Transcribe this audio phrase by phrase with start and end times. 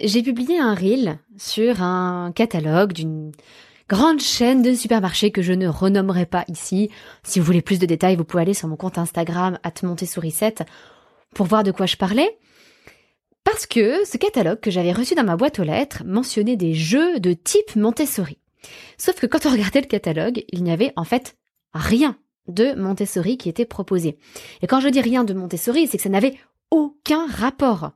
[0.00, 3.32] j'ai publié un reel sur un catalogue d'une
[3.88, 6.90] grande chaîne de supermarchés que je ne renommerai pas ici.
[7.22, 10.64] Si vous voulez plus de détails, vous pouvez aller sur mon compte Instagram @montessori7
[11.34, 12.38] pour voir de quoi je parlais.
[13.44, 17.20] Parce que ce catalogue que j'avais reçu dans ma boîte aux lettres mentionnait des jeux
[17.20, 18.38] de type Montessori.
[18.98, 21.36] Sauf que quand on regardait le catalogue, il n'y avait en fait
[21.72, 24.18] rien de Montessori qui était proposé.
[24.62, 26.36] Et quand je dis rien de Montessori, c'est que ça n'avait
[26.70, 27.92] aucun rapport.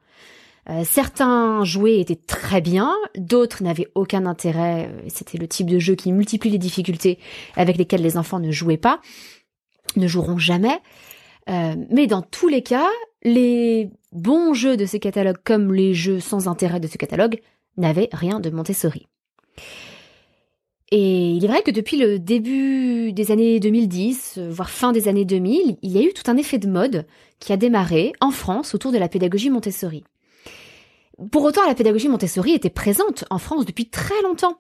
[0.71, 4.89] Euh, certains jouets étaient très bien, d'autres n'avaient aucun intérêt.
[4.89, 7.19] Euh, c'était le type de jeu qui multiplie les difficultés
[7.57, 9.01] avec lesquelles les enfants ne jouaient pas,
[9.97, 10.81] ne joueront jamais.
[11.51, 12.89] Euh, mais dans tous les cas,
[13.23, 17.41] les bons jeux de ce catalogue comme les jeux sans intérêt de ce catalogue
[17.77, 19.07] n'avaient rien de Montessori.
[20.91, 25.25] Et il est vrai que depuis le début des années 2010, voire fin des années
[25.25, 27.05] 2000, il y a eu tout un effet de mode
[27.41, 30.05] qui a démarré en France autour de la pédagogie Montessori.
[31.31, 34.59] Pour autant, la pédagogie Montessori était présente en France depuis très longtemps.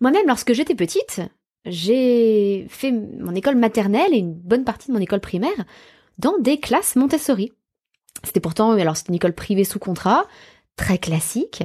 [0.00, 1.20] Moi-même, lorsque j'étais petite,
[1.64, 5.64] j'ai fait mon école maternelle et une bonne partie de mon école primaire
[6.18, 7.52] dans des classes Montessori.
[8.24, 10.26] C'était pourtant, alors c'était une école privée sous contrat,
[10.76, 11.62] très classique,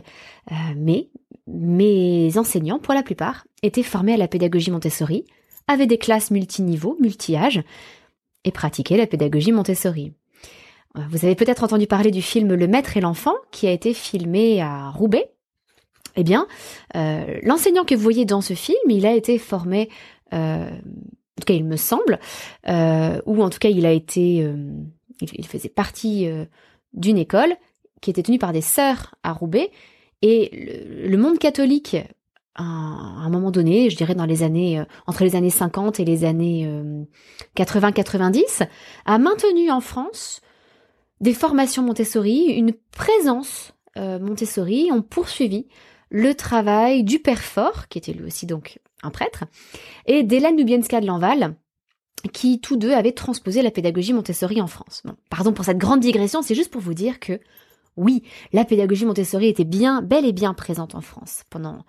[0.52, 1.10] euh, mais
[1.48, 5.26] mes enseignants, pour la plupart, étaient formés à la pédagogie Montessori,
[5.68, 7.64] avaient des classes multiniveaux, multi-âges,
[8.44, 10.14] et pratiquaient la pédagogie Montessori.
[10.98, 13.94] Euh, vous avez peut-être entendu parler du film Le Maître et l'enfant qui a été
[13.94, 15.32] filmé à Roubaix.
[16.18, 16.48] Eh bien,
[16.96, 19.90] euh, l'enseignant que vous voyez dans ce film, il a été formé,
[20.34, 22.20] euh, en tout cas il me semble,
[22.68, 24.46] ou en tout cas il a été,
[25.22, 26.28] il, faisait partie
[26.92, 27.56] d'une école
[28.02, 29.72] qui était tenue par des sœurs à Roubaix,
[30.22, 30.50] et
[31.08, 31.96] le, monde catholique
[32.56, 36.26] à un moment donné, je dirais dans les années entre les années 50 et les
[36.26, 36.70] années
[37.56, 38.68] 80-90,
[39.06, 40.42] a maintenu en France
[41.22, 45.68] des formations Montessori, une présence euh, Montessori ont poursuivi
[46.10, 49.46] le travail du père Fort, qui était lui aussi donc un prêtre,
[50.08, 51.56] et d'Hélène Lubienska de Lanval,
[52.34, 55.02] qui tous deux avaient transposé la pédagogie Montessori en France.
[55.06, 57.40] Bon, pardon pour cette grande digression, c'est juste pour vous dire que
[57.98, 61.86] oui, la pédagogie Montessori était bien, bel et bien présente en France pendant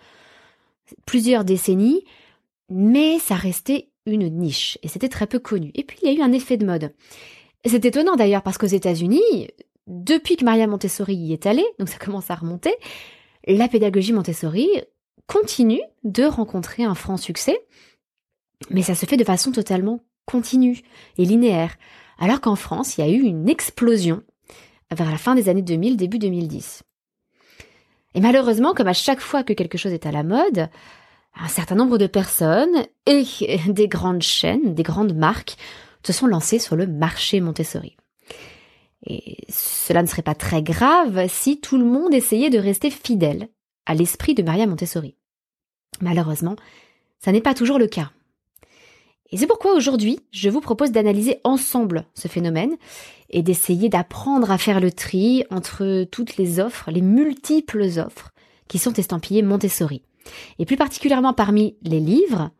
[1.06, 2.04] plusieurs décennies,
[2.68, 5.70] mais ça restait une niche et c'était très peu connu.
[5.74, 6.92] Et puis il y a eu un effet de mode.
[7.64, 9.48] C'est étonnant d'ailleurs parce qu'aux États-Unis,
[9.86, 12.74] depuis que Maria Montessori y est allée, donc ça commence à remonter,
[13.46, 14.68] la pédagogie Montessori
[15.26, 17.60] continue de rencontrer un franc succès,
[18.70, 20.80] mais ça se fait de façon totalement continue
[21.18, 21.76] et linéaire,
[22.18, 24.22] alors qu'en France, il y a eu une explosion
[24.90, 26.82] vers la fin des années 2000, début 2010.
[28.14, 30.68] Et malheureusement, comme à chaque fois que quelque chose est à la mode,
[31.34, 33.24] un certain nombre de personnes et
[33.68, 35.56] des grandes chaînes, des grandes marques
[36.04, 37.96] se sont lancées sur le marché Montessori.
[39.06, 43.48] Et cela ne serait pas très grave si tout le monde essayait de rester fidèle
[43.86, 45.16] à l'esprit de Maria Montessori.
[46.00, 46.56] Malheureusement,
[47.18, 48.10] ça n'est pas toujours le cas.
[49.30, 52.76] Et c'est pourquoi aujourd'hui, je vous propose d'analyser ensemble ce phénomène
[53.30, 58.30] et d'essayer d'apprendre à faire le tri entre toutes les offres, les multiples offres
[58.68, 60.02] qui sont estampillées Montessori.
[60.58, 62.50] Et plus particulièrement parmi les livres,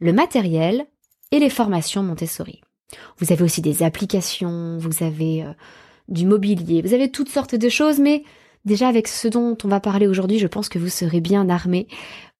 [0.00, 0.86] le matériel
[1.30, 2.63] et les formations Montessori.
[3.18, 5.52] Vous avez aussi des applications, vous avez euh,
[6.08, 8.24] du mobilier, vous avez toutes sortes de choses, mais
[8.64, 11.86] déjà avec ce dont on va parler aujourd'hui, je pense que vous serez bien armé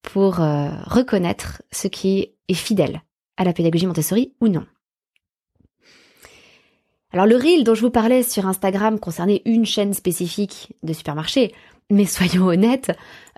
[0.03, 3.03] pour euh, reconnaître ce qui est fidèle
[3.37, 4.65] à la pédagogie Montessori ou non.
[7.13, 11.55] Alors le reel dont je vous parlais sur Instagram concernait une chaîne spécifique de supermarché,
[11.91, 12.91] mais soyons honnêtes,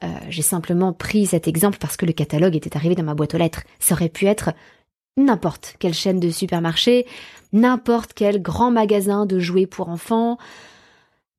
[0.03, 3.35] euh, j'ai simplement pris cet exemple parce que le catalogue était arrivé dans ma boîte
[3.35, 3.65] aux lettres.
[3.79, 4.53] Ça aurait pu être
[5.17, 7.07] n'importe quelle chaîne de supermarché,
[7.53, 10.39] n'importe quel grand magasin de jouets pour enfants,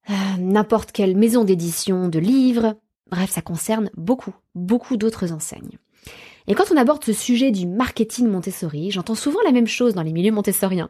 [0.10, 2.76] euh, n'importe quelle maison d'édition de livres.
[3.12, 5.78] Bref, ça concerne beaucoup, beaucoup d'autres enseignes.
[6.48, 10.02] Et quand on aborde ce sujet du marketing Montessori, j'entends souvent la même chose dans
[10.02, 10.90] les milieux montessoriens.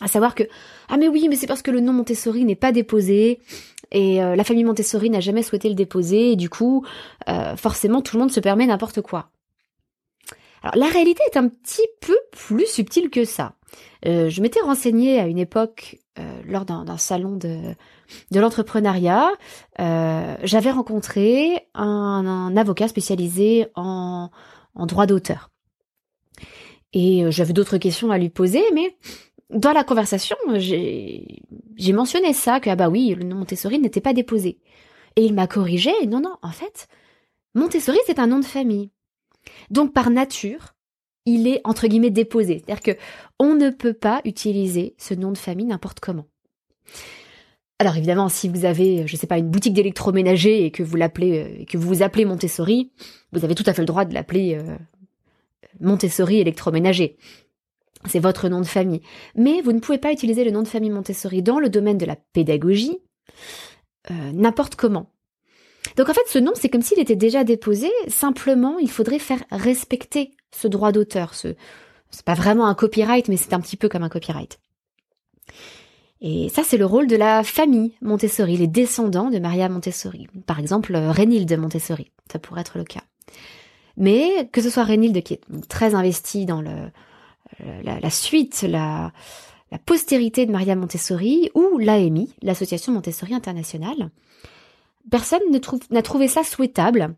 [0.00, 0.42] À savoir que,
[0.88, 3.38] ah mais oui, mais c'est parce que le nom Montessori n'est pas déposé,
[3.92, 6.84] et euh, la famille Montessori n'a jamais souhaité le déposer, et du coup,
[7.28, 9.30] euh, forcément, tout le monde se permet n'importe quoi.
[10.62, 13.54] Alors la réalité est un petit peu plus subtile que ça.
[14.06, 15.98] Euh, je m'étais renseignée à une époque
[16.46, 17.58] lors d'un salon de,
[18.34, 19.30] l'entrepreneuriat.
[19.78, 24.30] J'avais rencontré un, avocat spécialisé en,
[24.74, 25.50] en droit d'auteur.
[26.92, 28.94] Et j'avais d'autres questions à lui poser, mais
[29.52, 34.14] dans la conversation, j'ai mentionné ça, que ah bah oui, le nom Montessori n'était pas
[34.14, 34.58] déposé.
[35.16, 36.88] Et il m'a corrigé, non, non, en fait,
[37.54, 38.90] Montessori c'est un nom de famille.
[39.70, 40.74] Donc par nature,
[41.26, 42.62] il est entre guillemets déposé.
[42.64, 43.00] C'est-à-dire que
[43.38, 46.26] on ne peut pas utiliser ce nom de famille n'importe comment.
[47.78, 51.38] Alors évidemment, si vous avez, je sais pas, une boutique d'électroménager et que vous l'appelez,
[51.38, 52.92] euh, que vous vous appelez Montessori,
[53.32, 54.76] vous avez tout à fait le droit de l'appeler euh,
[55.80, 57.16] Montessori électroménager.
[58.06, 59.00] C'est votre nom de famille.
[59.34, 62.06] Mais vous ne pouvez pas utiliser le nom de famille Montessori dans le domaine de
[62.06, 62.98] la pédagogie
[64.10, 65.10] euh, n'importe comment.
[65.96, 67.90] Donc en fait, ce nom, c'est comme s'il était déjà déposé.
[68.08, 71.34] Simplement, il faudrait faire respecter ce droit d'auteur.
[71.34, 71.48] Ce,
[72.10, 74.58] c'est pas vraiment un copyright, mais c'est un petit peu comme un copyright.
[76.20, 80.28] Et ça, c'est le rôle de la famille Montessori, les descendants de Maria Montessori.
[80.46, 82.12] Par exemple, de Montessori.
[82.30, 83.02] Ça pourrait être le cas.
[83.96, 86.90] Mais que ce soit Rénilde qui est très investi dans le,
[87.82, 89.12] la, suite, la,
[89.72, 94.10] la postérité de Maria Montessori ou l'AMI, l'Association Montessori Internationale,
[95.10, 95.40] personne
[95.90, 97.14] n'a trouvé ça souhaitable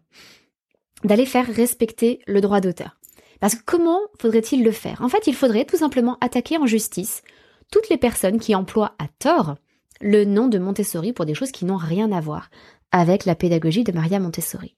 [1.05, 2.97] d'aller faire respecter le droit d'auteur.
[3.41, 5.03] Parce que comment faudrait-il le faire?
[5.03, 7.23] En fait, il faudrait tout simplement attaquer en justice
[7.71, 9.57] toutes les personnes qui emploient à tort
[10.00, 12.50] le nom de Montessori pour des choses qui n'ont rien à voir
[12.93, 14.76] avec la pédagogie de Maria Montessori.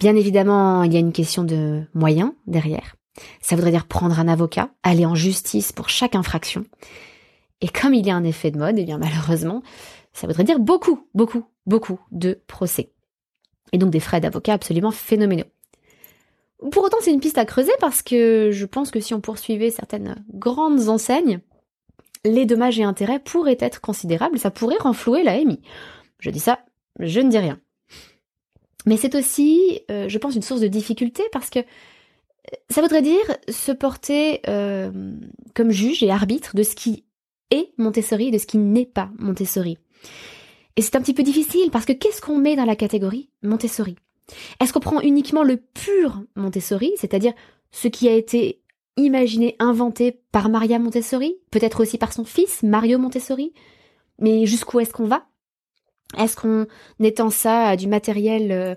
[0.00, 2.96] Bien évidemment, il y a une question de moyens derrière.
[3.40, 6.64] Ça voudrait dire prendre un avocat, aller en justice pour chaque infraction.
[7.60, 9.62] Et comme il y a un effet de mode, eh bien malheureusement,
[10.12, 12.92] ça voudrait dire beaucoup, beaucoup, beaucoup de procès.
[13.72, 15.46] Et donc des frais d'avocat absolument phénoménaux.
[16.70, 19.70] Pour autant, c'est une piste à creuser parce que je pense que si on poursuivait
[19.70, 21.40] certaines grandes enseignes,
[22.24, 25.60] les dommages et intérêts pourraient être considérables, ça pourrait renflouer la MI.
[26.20, 26.60] Je dis ça,
[27.00, 27.58] je ne dis rien.
[28.86, 31.60] Mais c'est aussi, euh, je pense, une source de difficulté parce que
[32.68, 34.90] ça voudrait dire se porter euh,
[35.54, 37.04] comme juge et arbitre de ce qui
[37.50, 39.78] est Montessori et de ce qui n'est pas Montessori.
[40.76, 43.96] Et c'est un petit peu difficile parce que qu'est-ce qu'on met dans la catégorie Montessori?
[44.60, 47.32] Est-ce qu'on prend uniquement le pur Montessori, c'est-à-dire
[47.70, 48.60] ce qui a été
[48.96, 53.52] imaginé, inventé par Maria Montessori, peut-être aussi par son fils Mario Montessori?
[54.18, 55.26] Mais jusqu'où est-ce qu'on va?
[56.18, 56.66] Est-ce qu'on
[57.00, 58.74] étend ça à du matériel euh,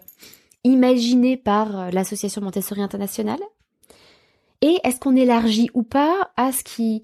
[0.63, 3.41] imaginé par euh, l'association Montessori internationale?
[4.61, 7.03] Et est-ce qu'on élargit ou pas à ce qui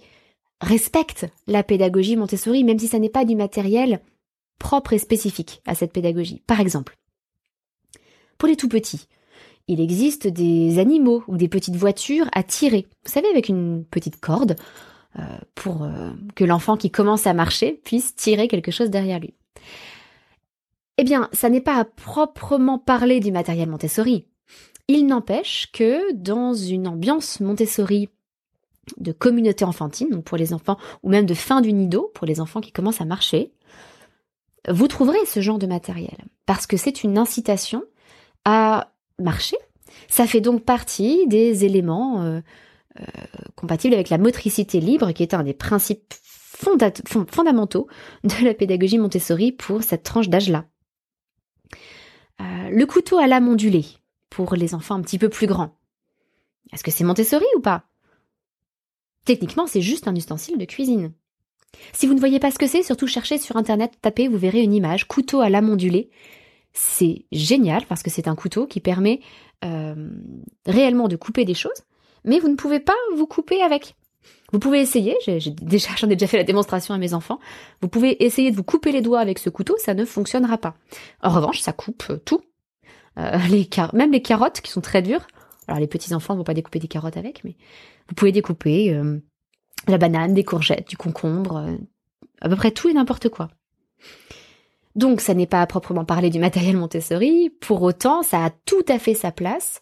[0.62, 4.00] respecte la pédagogie Montessori, même si ça n'est pas du matériel
[4.62, 6.44] propre et spécifique à cette pédagogie.
[6.46, 6.96] Par exemple,
[8.38, 9.08] pour les tout petits,
[9.68, 12.86] il existe des animaux ou des petites voitures à tirer.
[13.03, 14.56] Vous savez, avec une petite corde
[15.18, 15.24] euh,
[15.56, 19.34] pour euh, que l'enfant qui commence à marcher puisse tirer quelque chose derrière lui.
[20.98, 24.27] Eh bien, ça n'est pas à proprement parler du matériel Montessori.
[24.88, 28.10] Il n'empêche que dans une ambiance Montessori
[28.98, 32.62] de communauté enfantine, pour les enfants, ou même de fin du nido, pour les enfants
[32.62, 33.51] qui commencent à marcher,
[34.70, 36.18] vous trouverez ce genre de matériel.
[36.46, 37.84] Parce que c'est une incitation
[38.46, 39.58] à marcher.
[40.08, 42.41] Ça fait donc partie des éléments euh,
[43.00, 43.06] euh,
[43.56, 46.13] compatibles avec la motricité libre, qui est un des principes
[46.53, 47.88] fondamentaux
[48.24, 50.65] de la pédagogie Montessori pour cette tranche d'âge-là.
[52.39, 53.86] Euh, le couteau à lame ondulée,
[54.30, 55.77] pour les enfants un petit peu plus grands.
[56.72, 57.86] Est-ce que c'est Montessori ou pas?
[59.25, 61.13] Techniquement, c'est juste un ustensile de cuisine.
[61.94, 64.62] Si vous ne voyez pas ce que c'est, surtout cherchez sur internet, tapez, vous verrez
[64.62, 66.10] une image, couteau à lame ondulée.
[66.74, 69.20] C'est génial parce que c'est un couteau qui permet
[69.66, 70.10] euh,
[70.66, 71.84] réellement de couper des choses,
[72.24, 73.96] mais vous ne pouvez pas vous couper avec.
[74.54, 77.40] Vous pouvez essayer, j'ai déjà, j'en ai déjà fait la démonstration à mes enfants.
[77.82, 80.75] Vous pouvez essayer de vous couper les doigts avec ce couteau, ça ne fonctionnera pas.
[81.22, 82.42] En revanche, ça coupe tout.
[83.18, 83.38] Euh,
[83.94, 85.28] même les carottes qui sont très dures.
[85.68, 87.56] Alors les petits enfants ne vont pas découper des carottes avec, mais
[88.08, 89.20] vous pouvez découper euh,
[89.88, 91.78] la banane, des courgettes, du concombre, euh,
[92.42, 93.50] à peu près tout et n'importe quoi.
[94.96, 98.86] Donc ça n'est pas à proprement parler du matériel Montessori, pour autant ça a tout
[98.88, 99.82] à fait sa place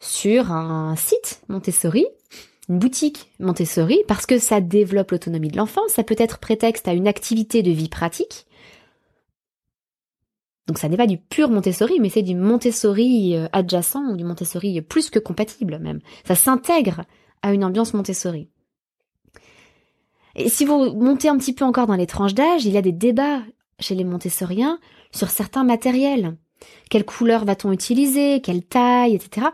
[0.00, 2.06] sur un site Montessori,
[2.68, 6.92] une boutique Montessori, parce que ça développe l'autonomie de l'enfant, ça peut être prétexte à
[6.92, 8.46] une activité de vie pratique.
[10.66, 14.80] Donc ça n'est pas du pur Montessori, mais c'est du Montessori euh, adjacent du Montessori
[14.82, 16.00] plus que compatible même.
[16.24, 17.02] Ça s'intègre
[17.42, 18.48] à une ambiance Montessori.
[20.34, 22.82] Et si vous montez un petit peu encore dans les tranches d'âge, il y a
[22.82, 23.42] des débats
[23.78, 24.78] chez les Montessoriens
[25.12, 26.36] sur certains matériels.
[26.90, 28.40] Quelle couleur va-t-on utiliser?
[28.40, 29.14] Quelle taille?
[29.14, 29.48] Etc.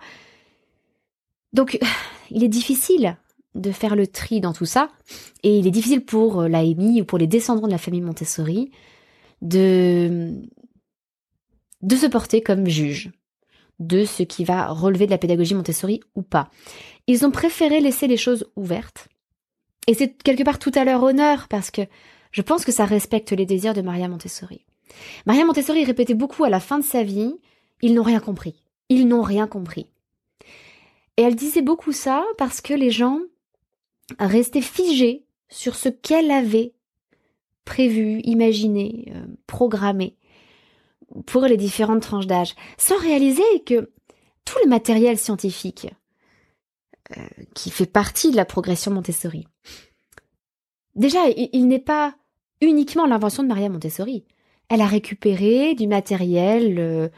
[1.52, 1.78] Donc,
[2.30, 3.16] il est difficile
[3.54, 4.90] de faire le tri dans tout ça.
[5.42, 8.70] Et il est difficile pour euh, l'AMI ou pour les descendants de la famille Montessori
[9.42, 10.35] de,
[11.82, 13.11] de se porter comme juge
[13.78, 16.50] de ce qui va relever de la pédagogie Montessori ou pas.
[17.06, 19.08] Ils ont préféré laisser les choses ouvertes
[19.88, 21.80] et c'est quelque part tout à leur honneur parce que
[22.30, 24.66] je pense que ça respecte les désirs de Maria Montessori.
[25.25, 27.35] Maria Montessori répétait beaucoup à la fin de sa vie,
[27.80, 28.62] ils n'ont rien compris.
[28.90, 29.87] Ils n'ont rien compris.
[31.16, 33.18] Et elle disait beaucoup ça parce que les gens
[34.18, 36.75] restaient figés sur ce qu'elle avait
[37.64, 40.16] prévu, imaginé, euh, programmé
[41.25, 43.90] pour les différentes tranches d'âge, sans réaliser que
[44.45, 45.88] tout le matériel scientifique
[47.16, 47.23] euh,
[47.54, 49.47] qui fait partie de la progression Montessori.
[50.99, 52.14] Déjà, il, n'est pas
[52.61, 54.25] uniquement l'invention de Maria Montessori.
[54.69, 57.09] Elle a récupéré du matériel euh,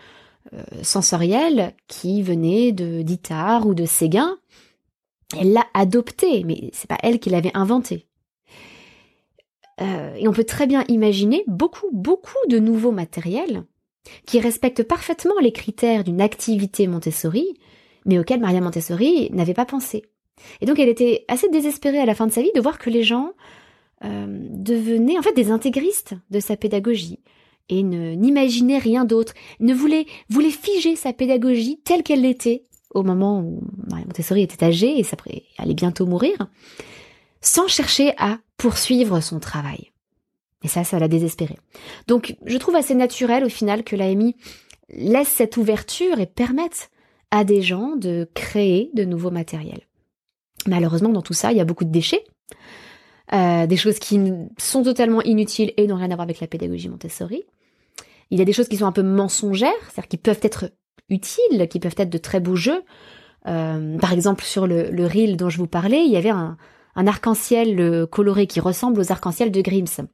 [0.52, 4.38] euh, sensoriel qui venait de d'Itard ou de Séguin.
[5.38, 8.06] Elle l'a adopté, mais c'est pas elle qui l'avait inventé.
[9.80, 13.64] et on peut très bien imaginer beaucoup, beaucoup de nouveaux matériels
[14.26, 17.54] qui respectent parfaitement les critères d'une activité Montessori,
[18.04, 20.04] mais auquel Maria Montessori n'avait pas pensé.
[20.60, 22.90] Et donc elle était assez désespérée à la fin de sa vie de voir que
[22.90, 23.32] les gens
[24.04, 27.20] euh, devenaient en fait des intégristes de sa pédagogie
[27.68, 32.64] et ne n'imaginaient rien d'autre, ne voulaient, voulaient figer sa pédagogie telle qu'elle l'était
[32.94, 35.06] au moment où Maria Montessori était âgée et
[35.58, 36.48] allait bientôt mourir,
[37.40, 39.92] sans chercher à poursuivre son travail.
[40.62, 41.56] Et ça, ça l'a désespéré.
[42.06, 44.36] Donc, je trouve assez naturel au final que l'AMI
[44.90, 46.90] laisse cette ouverture et permette
[47.30, 49.86] à des gens de créer de nouveaux matériels.
[50.66, 52.24] Malheureusement, dans tout ça, il y a beaucoup de déchets,
[53.32, 54.20] euh, des choses qui
[54.58, 57.44] sont totalement inutiles et n'ont rien à voir avec la pédagogie Montessori.
[58.30, 60.70] Il y a des choses qui sont un peu mensongères, c'est-à-dire qui peuvent être
[61.08, 62.82] utiles, qui peuvent être de très beaux jeux.
[63.46, 66.56] Euh, par exemple, sur le, le, reel dont je vous parlais, il y avait un,
[66.94, 70.08] un arc-en-ciel euh, coloré qui ressemble aux arc-en-ciel de Grims.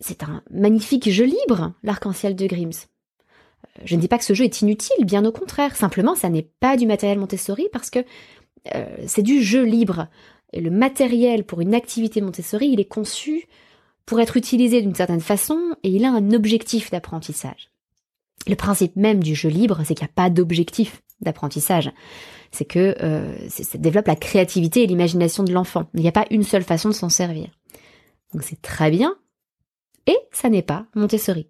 [0.00, 2.86] C'est un magnifique jeu libre, l'arc-en-ciel de Grims.
[3.84, 5.74] Je ne dis pas que ce jeu est inutile, bien au contraire.
[5.74, 8.04] Simplement, ça n'est pas du matériel Montessori parce que
[8.74, 10.06] euh, c'est du jeu libre.
[10.54, 13.46] Le matériel pour une activité Montessori, il est conçu
[14.06, 17.70] pour être utilisé d'une certaine façon et il a un objectif d'apprentissage.
[18.46, 21.90] Le principe même du jeu libre, c'est qu'il n'y a pas d'objectif d'apprentissage.
[22.52, 25.88] C'est que euh, ça développe la créativité et l'imagination de l'enfant.
[25.94, 27.48] Il n'y a pas une seule façon de s'en servir.
[28.32, 29.16] Donc c'est très bien.
[30.06, 31.48] Et ça n'est pas Montessori.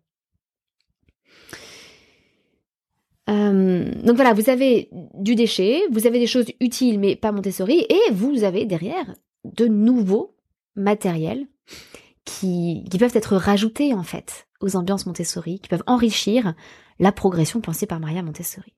[3.31, 7.87] Euh, donc voilà, vous avez du déchet, vous avez des choses utiles mais pas Montessori,
[7.89, 9.15] et vous avez derrière
[9.45, 10.37] de nouveaux
[10.77, 11.47] matériels
[12.25, 16.55] qui, qui peuvent être rajoutés en fait aux ambiances Montessori, qui peuvent enrichir
[16.99, 18.75] la progression pensée par Maria Montessori.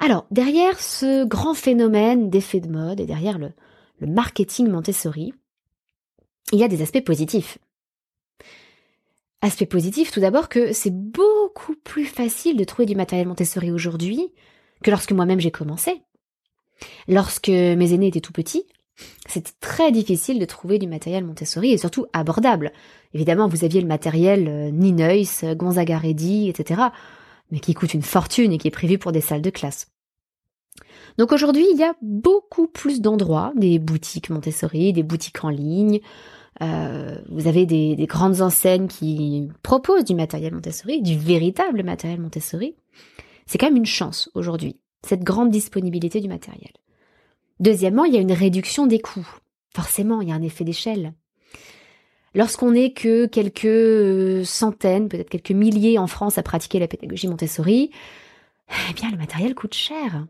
[0.00, 3.52] Alors, derrière ce grand phénomène d'effet de mode et derrière le,
[3.98, 5.32] le marketing Montessori,
[6.52, 7.58] il y a des aspects positifs.
[9.42, 14.32] Aspect positif, tout d'abord, que c'est beaucoup plus facile de trouver du matériel Montessori aujourd'hui
[14.82, 16.02] que lorsque moi-même j'ai commencé.
[17.08, 18.64] Lorsque mes aînés étaient tout petits,
[19.26, 22.72] c'était très difficile de trouver du matériel Montessori et surtout abordable.
[23.14, 26.82] Évidemment, vous aviez le matériel euh, Nineuil, Gonzaga Ready, etc.,
[27.50, 29.88] mais qui coûte une fortune et qui est prévu pour des salles de classe.
[31.18, 36.00] Donc aujourd'hui, il y a beaucoup plus d'endroits, des boutiques Montessori, des boutiques en ligne,
[36.62, 42.74] euh, vous avez des, grandes enseignes qui proposent du matériel Montessori, du véritable matériel Montessori.
[43.46, 46.72] C'est quand même une chance aujourd'hui, cette grande disponibilité du matériel.
[47.60, 49.28] Deuxièmement, il y a une réduction des coûts.
[49.74, 51.14] Forcément, il y a un effet d'échelle.
[52.34, 57.26] Lorsqu'on n'est que quelques euh, centaines, peut-être quelques milliers en France à pratiquer la pédagogie
[57.26, 57.90] Montessori,
[58.68, 60.26] eh bien le matériel coûte cher.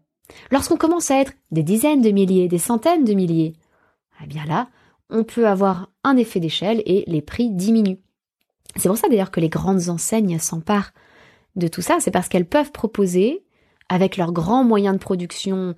[0.50, 3.54] Lorsqu'on commence à être des dizaines de milliers, des centaines de milliers,
[4.22, 4.68] eh bien là,
[5.10, 7.98] on peut avoir un effet d'échelle et les prix diminuent.
[8.76, 10.92] C'est pour ça d'ailleurs que les grandes enseignes s'emparent
[11.56, 13.42] de tout ça, c'est parce qu'elles peuvent proposer,
[13.88, 15.74] avec leurs grands moyens de production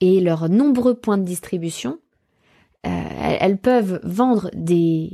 [0.00, 1.98] et leurs nombreux points de distribution,
[2.86, 5.10] euh, elles peuvent vendre des,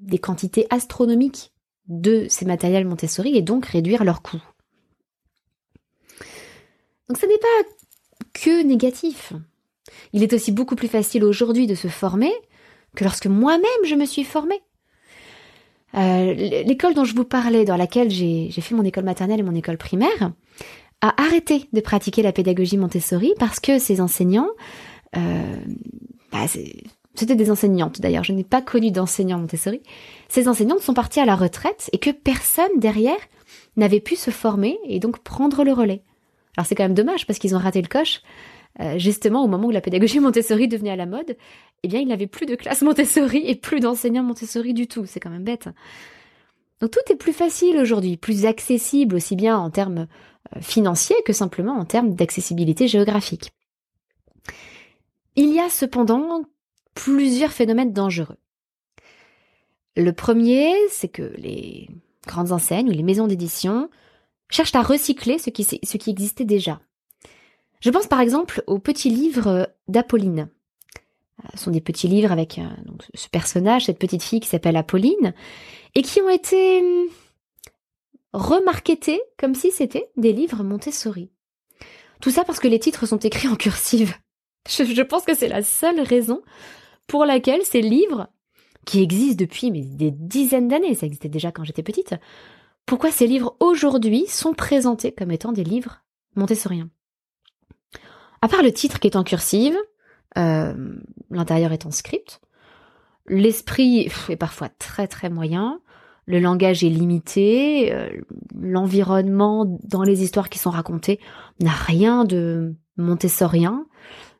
[0.00, 1.52] des quantités astronomiques
[1.88, 4.42] de ces matériels Montessori et donc réduire leurs coûts.
[7.08, 7.68] Donc ce n'est pas
[8.32, 9.32] que négatif.
[10.12, 12.32] Il est aussi beaucoup plus facile aujourd'hui de se former
[12.96, 14.60] que lorsque moi-même je me suis formée.
[15.94, 16.32] Euh,
[16.64, 19.76] l'école dont je vous parlais, dans laquelle j'ai fait mon école maternelle et mon école
[19.76, 20.32] primaire,
[21.02, 24.48] a arrêté de pratiquer la pédagogie Montessori parce que ses enseignants,
[25.16, 25.56] euh,
[26.30, 26.46] bah
[27.14, 29.82] c'était des enseignantes d'ailleurs, je n'ai pas connu d'enseignants Montessori,
[30.28, 33.18] ces enseignantes sont parties à la retraite et que personne derrière
[33.76, 36.02] n'avait pu se former et donc prendre le relais.
[36.56, 38.22] Alors c'est quand même dommage parce qu'ils ont raté le coche.
[38.80, 41.36] Euh, justement au moment où la pédagogie Montessori devenait à la mode,
[41.82, 45.06] eh bien il n'avait plus de classe Montessori et plus d'enseignants Montessori du tout.
[45.06, 45.68] C'est quand même bête.
[46.80, 50.06] Donc tout est plus facile aujourd'hui, plus accessible aussi bien en termes
[50.56, 53.52] euh, financiers que simplement en termes d'accessibilité géographique.
[55.36, 56.42] Il y a cependant
[56.94, 58.36] plusieurs phénomènes dangereux.
[59.96, 61.88] Le premier, c'est que les
[62.26, 63.88] grandes enseignes ou les maisons d'édition
[64.50, 66.80] cherchent à recycler ce qui, ce qui existait déjà.
[67.80, 70.48] Je pense par exemple aux petits livres d'Apolline.
[71.40, 72.68] Euh, sont des petits livres avec euh,
[73.14, 75.34] ce personnage, cette petite fille qui s'appelle Apolline,
[75.94, 77.08] et qui ont été hum,
[78.32, 81.30] remarquetés comme si c'était des livres Montessori.
[82.20, 84.14] Tout ça parce que les titres sont écrits en cursive.
[84.68, 86.42] Je, pense que c'est la seule raison
[87.06, 88.28] pour laquelle ces livres,
[88.84, 92.14] qui existent depuis des dizaines d'années, ça existait déjà quand j'étais petite,
[92.86, 96.02] pourquoi ces livres aujourd'hui sont présentés comme étant des livres
[96.36, 96.90] montessoriens?
[98.40, 99.76] À part le titre qui est en cursive,
[100.38, 100.74] euh,
[101.30, 102.40] l'intérieur est en script,
[103.26, 105.80] l'esprit est parfois très très moyen,
[106.26, 108.08] le langage est limité, euh,
[108.58, 111.18] l'environnement dans les histoires qui sont racontées
[111.60, 113.86] n'a rien de montessorien,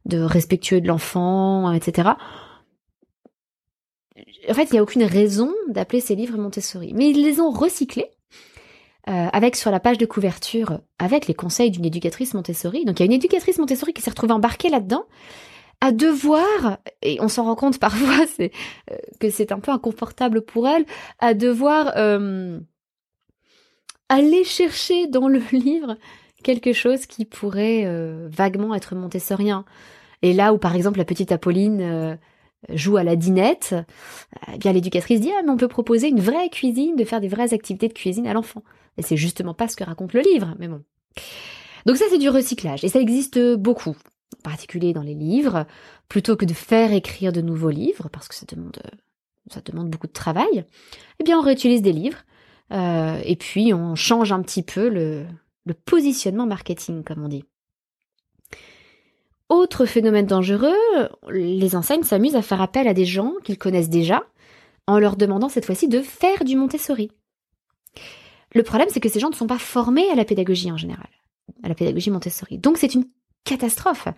[0.05, 2.11] de respectueux de l'enfant, etc.
[4.49, 6.93] En fait, il n'y a aucune raison d'appeler ces livres Montessori.
[6.95, 8.11] Mais ils les ont recyclés
[9.09, 12.85] euh, avec sur la page de couverture, avec les conseils d'une éducatrice Montessori.
[12.85, 15.07] Donc il y a une éducatrice Montessori qui s'est retrouvée embarquée là-dedans,
[15.83, 18.53] à devoir, et on s'en rend compte parfois c'est,
[18.91, 20.87] euh, que c'est un peu inconfortable pour elle,
[21.19, 22.61] à devoir euh,
[24.09, 25.97] aller chercher dans le livre
[26.45, 27.87] quelque chose qui pourrait
[28.29, 29.65] vaguement être montessorien.
[30.23, 32.19] Et là où par exemple la petite Apolline
[32.69, 33.77] joue à la dinette,
[34.53, 37.29] eh bien l'éducatrice dit ah mais on peut proposer une vraie cuisine, de faire des
[37.29, 38.65] vraies activités de cuisine à l'enfant.
[38.99, 40.83] Et c'est justement pas ce que raconte le livre, mais bon.
[41.87, 43.95] Donc ça c'est du recyclage et ça existe beaucoup,
[44.39, 45.67] en particulier dans les livres,
[46.09, 48.81] plutôt que de faire écrire de nouveaux livres parce que ça demande
[49.51, 50.65] ça demande beaucoup de travail.
[51.19, 52.19] Eh bien on réutilise des livres
[52.73, 55.27] euh, et puis on change un petit peu le,
[55.65, 57.45] le positionnement marketing comme on dit.
[59.49, 60.73] Autre phénomène dangereux,
[61.31, 64.25] les enseignes s'amusent à faire appel à des gens qu'ils connaissent déjà
[64.87, 67.11] en leur demandant cette fois-ci de faire du Montessori.
[68.55, 71.09] Le problème, c'est que ces gens ne sont pas formés à la pédagogie en général,
[71.63, 72.59] à la pédagogie Montessori.
[72.59, 73.05] Donc c'est une
[73.45, 74.09] catastrophe.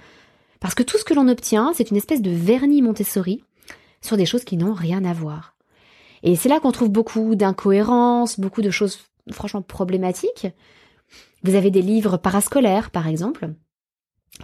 [0.60, 3.44] Parce que tout ce que l'on obtient, c'est une espèce de vernis Montessori
[4.00, 5.56] sur des choses qui n'ont rien à voir.
[6.22, 10.46] Et c'est là qu'on trouve beaucoup d'incohérences, beaucoup de choses franchement problématiques,
[11.42, 13.50] Vous avez des livres parascolaires, par exemple,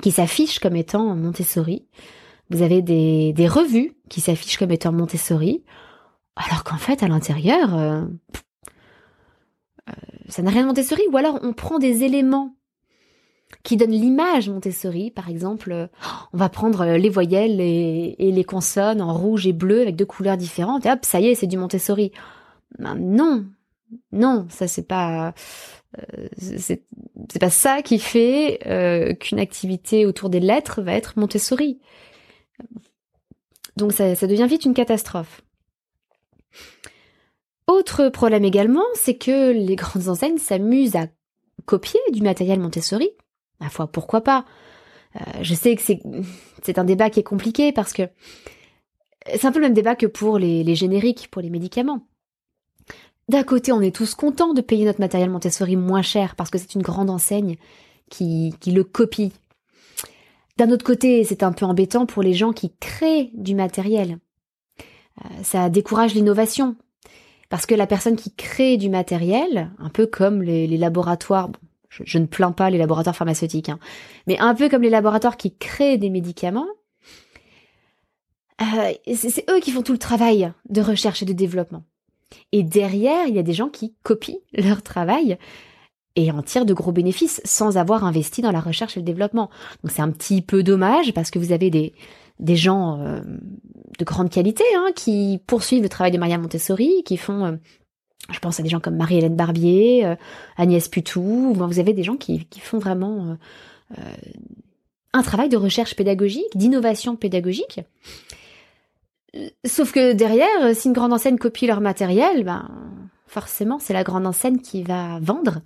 [0.03, 1.87] qui s'affichent comme étant Montessori.
[2.51, 5.65] Vous avez des, revues qui s'affichent comme étant Montessori,
[6.37, 8.03] alors qu'en fait, à l'intérieur, euh,
[9.89, 9.93] euh,
[10.29, 11.03] ça n'a rien de Montessori.
[11.11, 12.55] Ou alors, on prend des éléments
[13.63, 15.11] qui donnent l'image Montessori.
[15.11, 15.89] Par exemple,
[16.33, 20.37] on va prendre les voyelles et, les consonnes en rouge et bleu avec deux couleurs
[20.37, 20.87] différentes.
[20.87, 22.13] Et hop, ça y est, c'est du Montessori.
[22.79, 23.45] Ben non,
[24.13, 25.35] non, ça c'est pas
[25.99, 26.83] euh, c'est
[27.41, 31.81] pas ça qui fait euh, qu'une activité autour des lettres va être Montessori.
[33.77, 35.43] Donc ça, ça devient vite une catastrophe.
[37.67, 41.07] Autre problème également, c'est que les grandes enseignes s'amusent à
[41.67, 43.11] copier du matériel Montessori.
[43.61, 44.45] Ma foi, pourquoi pas?
[45.17, 45.83] Euh, Je sais que
[46.63, 48.03] c'est un débat qui est compliqué parce que
[49.27, 52.07] c'est un peu le même débat que pour les, génériques, pour les médicaments.
[53.29, 56.59] D'un côté, on est tous contents de payer notre matériel Montessori moins cher parce que
[56.59, 57.57] c'est une grande enseigne
[58.09, 59.33] qui, qui le copie.
[60.57, 64.19] D'un autre côté, c'est un peu embêtant pour les gens qui créent du matériel.
[65.25, 66.77] Euh, ça décourage l'innovation.
[67.49, 71.51] Parce que la personne qui crée du matériel, un peu comme les, laboratoires,
[71.91, 73.79] je, ne plains pas les laboratoires pharmaceutiques, hein,
[74.27, 76.69] mais un peu comme les laboratoires qui créent des médicaments,
[78.63, 81.85] euh, c'est eux qui font tout le travail de recherche et de développement.
[82.53, 85.37] Et derrière, il y a des gens qui copient leur travail
[86.17, 89.51] et en tirent de gros bénéfices sans avoir investi dans la recherche et le développement.
[89.83, 91.95] Donc c'est un petit peu dommage parce que vous avez des,
[92.39, 93.21] des gens euh,
[93.99, 97.57] de grande qualité hein, qui poursuivent le travail de Maria Montessori, qui font, euh,
[98.31, 100.17] je pense à des gens comme Marie-Hélène Barbier, euh,
[100.57, 103.37] Agnès Putou, vous avez des gens qui, font vraiment
[105.13, 107.81] un travail de recherche pédagogique, d'innovation pédagogique.
[109.65, 112.69] Sauf que derrière, si une grande enseigne copie leur matériel, ben
[113.27, 115.61] forcément c'est la grande enseigne qui va vendre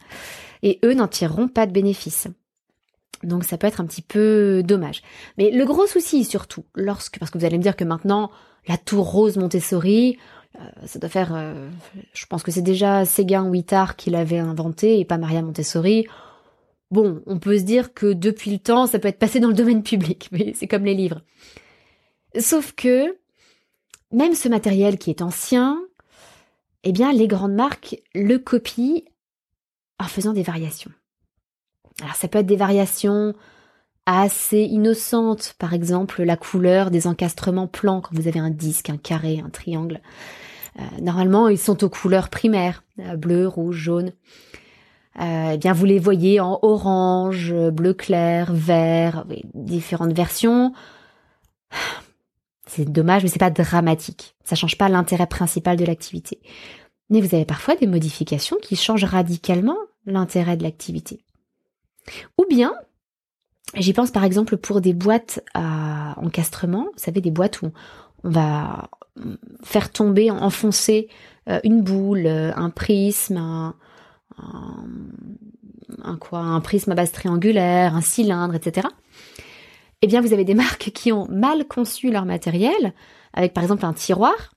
[0.62, 2.28] et eux n'en tireront pas de bénéfices.
[3.22, 5.02] Donc ça peut être un petit peu dommage.
[5.38, 8.30] Mais le gros souci surtout, lorsque parce que vous allez me dire que maintenant
[8.66, 10.43] la tour rose Montessori, euh,
[10.86, 11.68] ça doit faire, euh,
[12.12, 16.06] je pense que c'est déjà Séguin ou Itard qui l'avait inventé et pas Maria Montessori.
[16.90, 19.54] Bon, on peut se dire que depuis le temps, ça peut être passé dans le
[19.54, 21.22] domaine public, mais c'est comme les livres.
[22.38, 23.16] Sauf que
[24.12, 25.80] même ce matériel qui est ancien,
[26.84, 29.00] eh bien, les grandes marques le copient
[29.98, 30.92] en faisant des variations.
[32.02, 33.34] Alors, ça peut être des variations
[34.06, 38.96] assez innocentes, par exemple la couleur des encastrements plans quand vous avez un disque, un
[38.96, 40.00] carré, un triangle.
[40.78, 44.12] Euh, normalement, ils sont aux couleurs primaires, euh, bleu, rouge, jaune.
[45.20, 50.72] Euh, eh bien, vous les voyez en orange, bleu clair, vert, différentes versions.
[52.66, 54.34] C'est dommage, mais c'est pas dramatique.
[54.42, 56.40] Ça change pas l'intérêt principal de l'activité.
[57.10, 61.24] Mais vous avez parfois des modifications qui changent radicalement l'intérêt de l'activité.
[62.38, 62.74] Ou bien,
[63.76, 67.72] j'y pense par exemple pour des boîtes à encastrement, vous savez, des boîtes où
[68.22, 68.88] on va
[69.62, 71.08] faire tomber, enfoncer
[71.48, 73.74] euh, une boule, euh, un prisme, un,
[76.02, 78.88] un, quoi, un prisme à base triangulaire, un cylindre, etc
[80.04, 82.92] eh bien vous avez des marques qui ont mal conçu leur matériel,
[83.32, 84.52] avec par exemple un tiroir,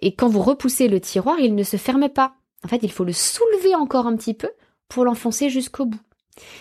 [0.00, 2.34] et quand vous repoussez le tiroir, il ne se ferme pas.
[2.64, 4.48] En fait, il faut le soulever encore un petit peu
[4.88, 6.00] pour l'enfoncer jusqu'au bout.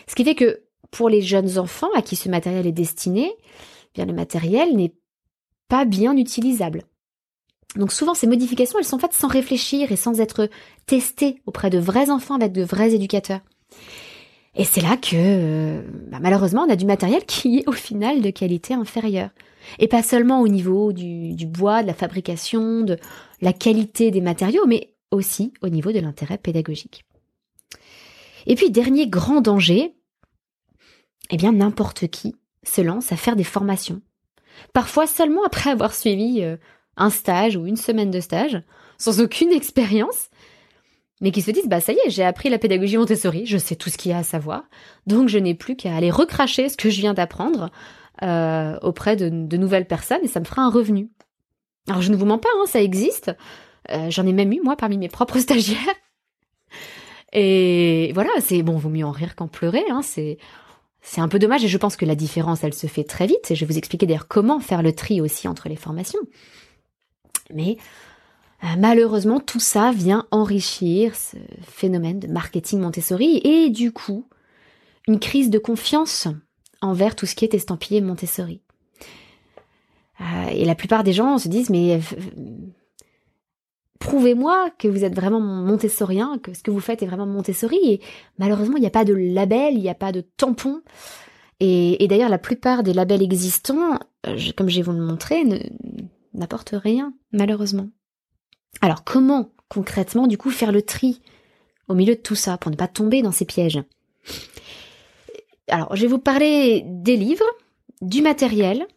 [0.07, 3.91] Ce qui fait que pour les jeunes enfants à qui ce matériel est destiné, eh
[3.95, 4.93] bien le matériel n'est
[5.67, 6.83] pas bien utilisable.
[7.75, 10.49] Donc souvent ces modifications, elles sont faites sans réfléchir et sans être
[10.87, 13.41] testées auprès de vrais enfants avec de vrais éducateurs.
[14.55, 18.21] Et c'est là que, euh, bah, malheureusement, on a du matériel qui est au final
[18.21, 19.29] de qualité inférieure.
[19.77, 22.97] Et pas seulement au niveau du, du, bois, de la fabrication, de
[23.41, 27.05] la qualité des matériaux, mais aussi au niveau de l'intérêt pédagogique.
[28.47, 29.93] Et puis, dernier grand danger,
[31.29, 34.01] eh bien, n'importe qui se lance à faire des formations.
[34.73, 36.57] Parfois seulement après avoir suivi euh,
[36.97, 38.61] un stage ou une semaine de stage,
[38.97, 40.29] sans aucune expérience,
[41.21, 43.75] mais qui se disent bah ça y est, j'ai appris la pédagogie Montessori, je sais
[43.75, 44.63] tout ce qu'il y a à savoir,
[45.07, 47.71] donc je n'ai plus qu'à aller recracher ce que je viens d'apprendre
[48.21, 51.09] euh, auprès de, nouvelles personnes et ça me fera un revenu.
[51.87, 53.31] Alors je ne vous mens pas, hein, ça existe.
[53.91, 55.95] Euh, j'en ai même eu moi parmi mes propres stagiaires.
[57.31, 59.83] Et voilà, c'est bon, vaut mieux en rire qu'en pleurer.
[59.89, 60.37] Hein, c'est
[61.09, 63.49] c'est un peu dommage et je pense que la différence, elle se fait très vite.
[63.49, 66.19] Et je vais vous expliquer d'ailleurs comment faire le tri aussi entre les formations.
[67.51, 67.77] Mais
[68.63, 74.27] euh, malheureusement, tout ça vient enrichir ce phénomène de marketing Montessori et du coup,
[75.07, 76.27] une crise de confiance
[76.79, 78.61] envers tout ce qui est estampillé Montessori.
[80.21, 81.99] Euh, et la plupart des gens se disent mais
[83.99, 87.77] prouvez-moi que vous êtes vraiment montessorien, que ce que vous faites est vraiment montessori.
[87.83, 88.01] Et
[88.37, 90.81] malheureusement, il n'y a pas de label, il n'y a pas de tampon.
[91.59, 95.43] Et, d'ailleurs, la plupart des labels existants, euh, comme je vais vous le montrer,
[96.33, 97.89] n'apportent rien, malheureusement.
[98.81, 101.21] Alors, comment concrètement, du coup, faire le tri
[101.89, 103.83] au milieu de tout ça pour ne pas tomber dans ces pièges?
[105.67, 107.45] Alors, je vais vous parler des livres,
[108.01, 108.87] du matériel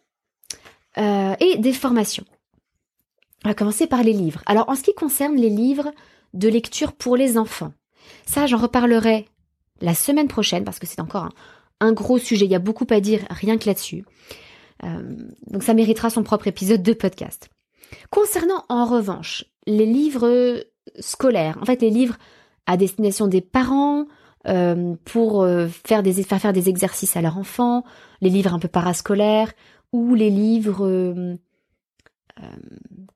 [0.97, 2.25] euh, et des formations.
[3.43, 4.41] On va commencer par les livres.
[4.45, 5.91] Alors, en ce qui concerne les livres
[6.33, 7.73] de lecture pour les enfants,
[8.25, 9.27] ça, j'en reparlerai
[9.81, 11.29] la semaine prochaine parce que c'est encore
[11.79, 12.45] un, gros sujet.
[12.45, 14.05] Il y a beaucoup à dire rien que là-dessus.
[14.83, 15.01] Euh,
[15.47, 17.49] donc, ça méritera son propre épisode de podcast.
[18.09, 20.63] Concernant, en revanche, les livres
[20.99, 22.15] scolaires, en fait, les livres
[22.65, 24.05] à destination des parents,
[24.47, 27.83] euh, pour euh, faire, des, faire faire des exercices à leurs enfants,
[28.21, 29.51] les livres un peu parascolaires,
[29.91, 31.37] ou les livres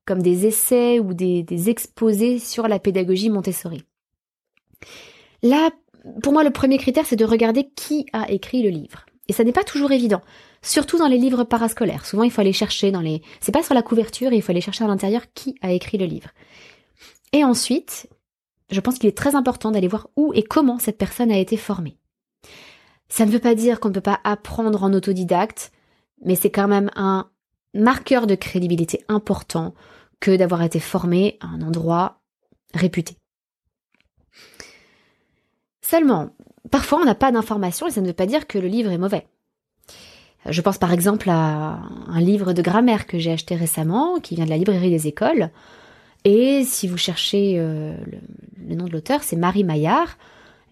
[0.06, 3.84] comme des essais ou des, exposés sur la pédagogie Montessori.
[5.44, 5.70] Là,
[6.24, 9.06] pour moi, le premier critère, c'est de regarder qui a écrit le livre.
[9.28, 10.22] Et ça n'est pas toujours évident,
[10.62, 12.06] surtout dans les livres parascolaires.
[12.06, 13.22] Souvent, il faut aller chercher dans les...
[13.42, 16.06] C'est pas sur la couverture, il faut aller chercher à l'intérieur qui a écrit le
[16.06, 16.30] livre.
[17.34, 18.08] Et ensuite,
[18.70, 21.58] je pense qu'il est très important d'aller voir où et comment cette personne a été
[21.58, 21.98] formée.
[23.10, 25.72] Ça ne veut pas dire qu'on ne peut pas apprendre en autodidacte,
[26.24, 27.30] mais c'est quand même un
[27.78, 29.74] marqueur de crédibilité important
[30.20, 32.20] que d'avoir été formé à un endroit
[32.74, 33.18] réputé.
[35.82, 36.30] Seulement,
[36.70, 38.98] parfois on n'a pas d'informations et ça ne veut pas dire que le livre est
[38.98, 39.28] mauvais.
[40.50, 44.46] Je pense par exemple à un livre de grammaire que j'ai acheté récemment, qui vient
[44.46, 45.50] de la librairie des écoles.
[46.24, 47.96] Et si vous cherchez euh,
[48.68, 50.18] le, nom de l'auteur, c'est Marie Maillard.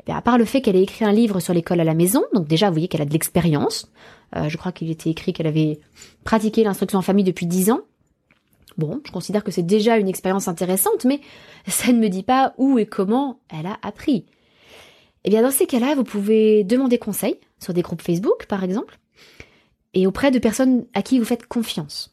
[0.08, 1.96] Et eh à part le fait qu'elle ait écrit un livre sur l'école à la
[1.96, 3.92] maison, donc déjà vous voyez qu'elle a de l'expérience,
[4.36, 5.80] euh, je crois qu'il était écrit qu'elle avait
[6.24, 7.82] pratiqué l'instruction en famille depuis dix ans.
[8.78, 11.22] Bon, je considère que c'est déjà une expérience intéressante, mais
[11.68, 14.26] ça ne me dit pas où et comment elle a appris.
[15.24, 19.00] Eh bien, dans ces cas-là, vous pouvez demander conseil sur des groupes Facebook, par exemple,
[19.94, 22.12] et auprès de personnes à qui vous faites confiance.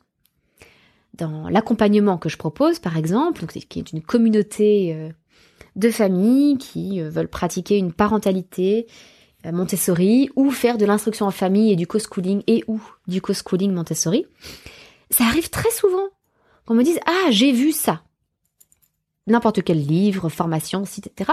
[1.15, 5.11] Dans l'accompagnement que je propose, par exemple, qui est une communauté euh,
[5.77, 8.87] de familles qui euh, veulent pratiquer une parentalité
[9.51, 14.27] Montessori ou faire de l'instruction en famille et du co-schooling et ou du co-schooling Montessori.
[15.11, 16.09] Ça arrive très souvent
[16.67, 18.03] qu'on me dise ah j'ai vu ça.
[19.27, 21.31] N'importe quel livre, formation, etc.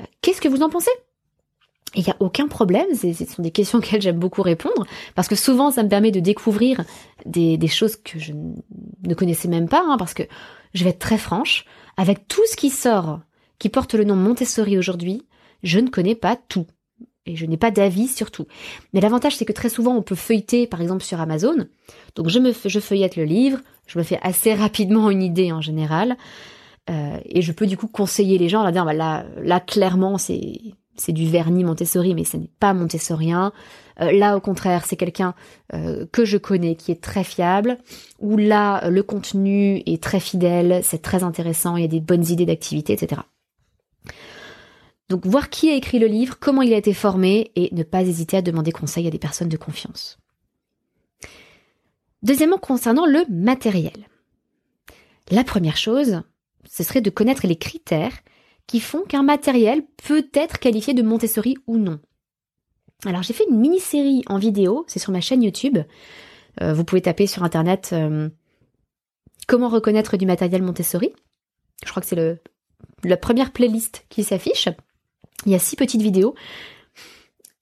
[0.00, 0.90] Euh, qu'est-ce que vous en pensez?
[1.94, 5.36] Il n'y a aucun problème, ce sont des questions auxquelles j'aime beaucoup répondre, parce que
[5.36, 6.84] souvent ça me permet de découvrir
[7.24, 10.24] des, choses que je ne connaissais même pas, hein, parce que
[10.74, 11.64] je vais être très franche,
[11.96, 13.20] avec tout ce qui sort,
[13.58, 15.26] qui porte le nom Montessori aujourd'hui,
[15.62, 16.66] je ne connais pas tout
[17.28, 18.46] et je n'ai pas d'avis sur tout.
[18.92, 21.66] Mais l'avantage, c'est que très souvent, on peut feuilleter, par exemple, sur Amazon.
[22.16, 25.60] Donc, je me je feuillette le livre, je me fais assez rapidement une idée en
[25.60, 26.16] général,
[26.90, 30.18] euh, et je peux du coup conseiller les gens, leur dire, bah, là, là, clairement,
[30.18, 30.60] c'est
[31.00, 33.52] c'est du vernis Montessori, mais ce n'est pas montessorien.
[34.00, 35.34] Euh, là, au contraire, c'est quelqu'un
[35.72, 37.78] euh, que je connais, qui est très fiable.
[38.18, 42.26] Ou là, le contenu est très fidèle, c'est très intéressant, il y a des bonnes
[42.26, 43.22] idées d'activité, etc.
[45.08, 48.02] Donc voir qui a écrit le livre, comment il a été formé et ne pas
[48.02, 50.18] hésiter à demander conseil à des personnes de confiance.
[52.22, 54.08] Deuxièmement, concernant le matériel.
[55.30, 56.22] La première chose,
[56.68, 58.18] ce serait de connaître les critères
[58.66, 62.00] qui font qu'un matériel peut être qualifié de Montessori ou non.
[63.06, 65.78] Alors j'ai fait une mini-série en vidéo, c'est sur ma chaîne YouTube.
[66.60, 68.28] Euh, vous pouvez taper sur internet euh,
[69.46, 71.12] comment reconnaître du matériel Montessori.
[71.84, 72.40] Je crois que c'est
[73.04, 74.68] la première playlist qui s'affiche.
[75.48, 76.34] Il y a six petites vidéos.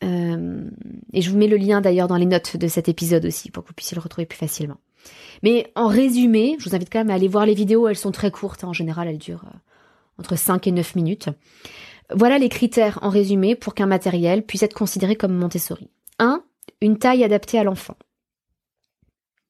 [0.02, 0.68] Euh,
[1.12, 3.62] et je vous mets le lien d'ailleurs dans les notes de cet épisode aussi pour
[3.62, 4.78] que vous puissiez le retrouver plus facilement.
[5.44, 8.10] Mais en résumé, je vous invite quand même à aller voir les vidéos, elles sont
[8.10, 9.58] très courtes, en général elles durent euh,
[10.18, 11.28] entre 5 et 9 minutes.
[12.12, 15.88] Voilà les critères en résumé pour qu'un matériel puisse être considéré comme Montessori.
[16.18, 16.42] 1.
[16.80, 17.96] Une taille adaptée à l'enfant.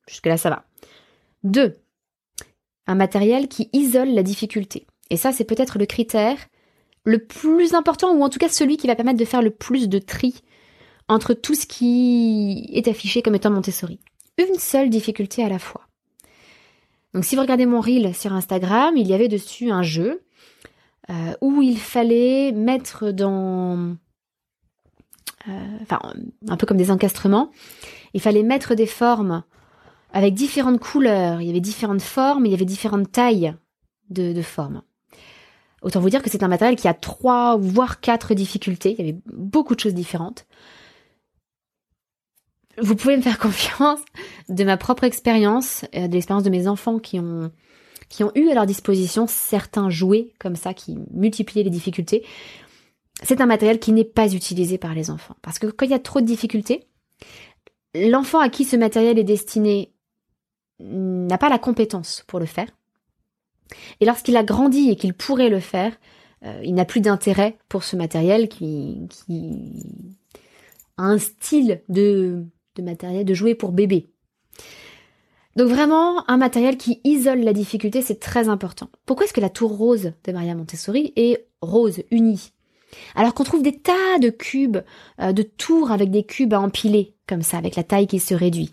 [0.09, 0.66] Jusque là ça va.
[1.44, 1.75] 2.
[2.87, 4.87] Un matériel qui isole la difficulté.
[5.09, 6.37] Et ça c'est peut-être le critère
[7.07, 9.88] le plus important, ou en tout cas celui qui va permettre de faire le plus
[9.88, 10.42] de tri
[11.09, 14.01] entre tout ce qui est affiché comme étant Montessori.
[14.38, 15.83] Une seule difficulté à la fois.
[17.14, 20.25] Donc si vous regardez mon reel sur Instagram, il y avait dessus un jeu
[21.09, 23.97] euh, où il fallait mettre dans...
[25.49, 26.01] Euh, enfin,
[26.49, 27.53] un peu comme des encastrements,
[28.14, 29.45] il fallait mettre des formes
[30.12, 33.55] avec différentes couleurs, il y avait différentes formes, il y avait différentes tailles
[34.11, 34.83] de, de formes.
[35.87, 38.96] Autant vous dire que c'est un matériel qui a trois, voire quatre difficultés.
[38.99, 40.44] Il y avait beaucoup de choses différentes.
[42.83, 44.01] Vous pouvez me faire confiance
[44.49, 47.53] de ma propre expérience, euh, de l'expérience de mes enfants qui ont
[48.09, 52.25] qui ont eu à leur disposition certains jouets comme ça qui multipliaient les difficultés,
[53.22, 55.37] c'est un matériel qui n'est pas utilisé par les enfants.
[55.40, 56.88] Parce que quand il y a trop de difficultés,
[57.94, 59.92] l'enfant à qui ce matériel est destiné
[60.81, 62.68] n'a pas la compétence pour le faire.
[64.01, 65.93] Et lorsqu'il a grandi et qu'il pourrait le faire,
[66.45, 69.09] euh, il n'a plus d'intérêt pour ce matériel qui,
[70.97, 72.45] a un style de,
[72.81, 74.11] matériel de jouet pour bébé.
[75.57, 78.91] Donc vraiment, un matériel qui isole la difficulté, c'est très important.
[79.07, 82.53] Pourquoi est-ce que la tour rose de Maria Montessori est rose, unie?
[83.15, 84.79] Alors qu'on trouve des tas de cubes,
[85.21, 88.35] euh, de tours avec des cubes à empiler, comme ça, avec la taille qui se
[88.35, 88.73] réduit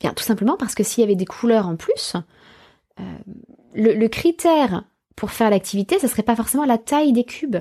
[0.00, 2.14] Bien, tout simplement parce que s'il y avait des couleurs en plus,
[3.00, 3.02] euh,
[3.76, 4.84] le, critère
[5.14, 7.58] pour faire l'activité, ce serait pas forcément la taille des cubes.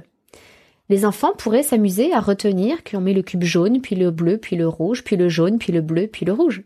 [0.89, 4.55] Les enfants pourraient s'amuser à retenir qu'on met le cube jaune, puis le bleu, puis
[4.55, 6.63] le rouge, puis le jaune, puis le bleu, puis le rouge.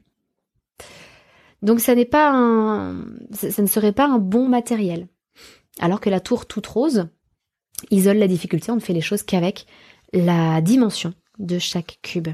[1.61, 5.07] Donc ça n'est pas un, ça ne serait pas un bon matériel.
[5.79, 7.07] Alors que la tour toute rose
[7.91, 9.65] isole la difficulté, on ne fait les choses qu'avec
[10.13, 12.29] la dimension de chaque cube.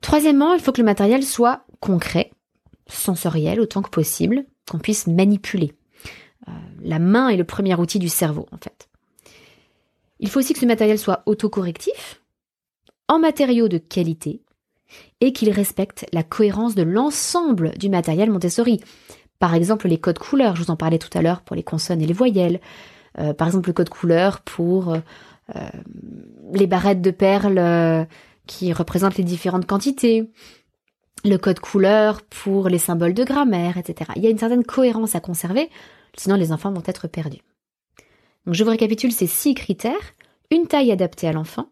[0.00, 2.30] Troisièmement, il faut que le matériel soit concret,
[2.88, 4.44] sensoriel autant que possible,
[4.78, 5.74] puisse manipuler.
[6.48, 8.88] Euh, la main est le premier outil du cerveau, en fait.
[10.20, 12.22] Il faut aussi que ce matériel soit autocorrectif,
[13.08, 14.42] en matériaux de qualité,
[15.20, 18.80] et qu'il respecte la cohérence de l'ensemble du matériel Montessori.
[19.38, 22.00] Par exemple, les codes couleurs, je vous en parlais tout à l'heure pour les consonnes
[22.00, 22.60] et les voyelles.
[23.18, 24.98] Euh, par exemple, le code couleur pour euh,
[26.52, 28.06] les barrettes de perles
[28.46, 30.30] qui représentent les différentes quantités.
[31.24, 34.10] Le code couleur pour les symboles de grammaire, etc.
[34.16, 35.70] Il y a une certaine cohérence à conserver,
[36.16, 37.42] sinon les enfants vont être perdus.
[38.46, 40.14] Donc je vous récapitule ces six critères.
[40.50, 41.70] Une taille adaptée à l'enfant,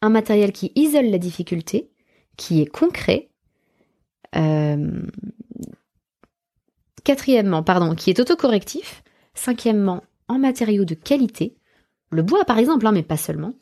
[0.00, 1.90] un matériel qui isole la difficulté,
[2.36, 3.30] qui est concret.
[4.36, 5.02] Euh,
[7.04, 9.02] quatrièmement, pardon, qui est autocorrectif.
[9.34, 11.56] Cinquièmement, en matériaux de qualité.
[12.10, 13.54] Le bois, par exemple, hein, mais pas seulement.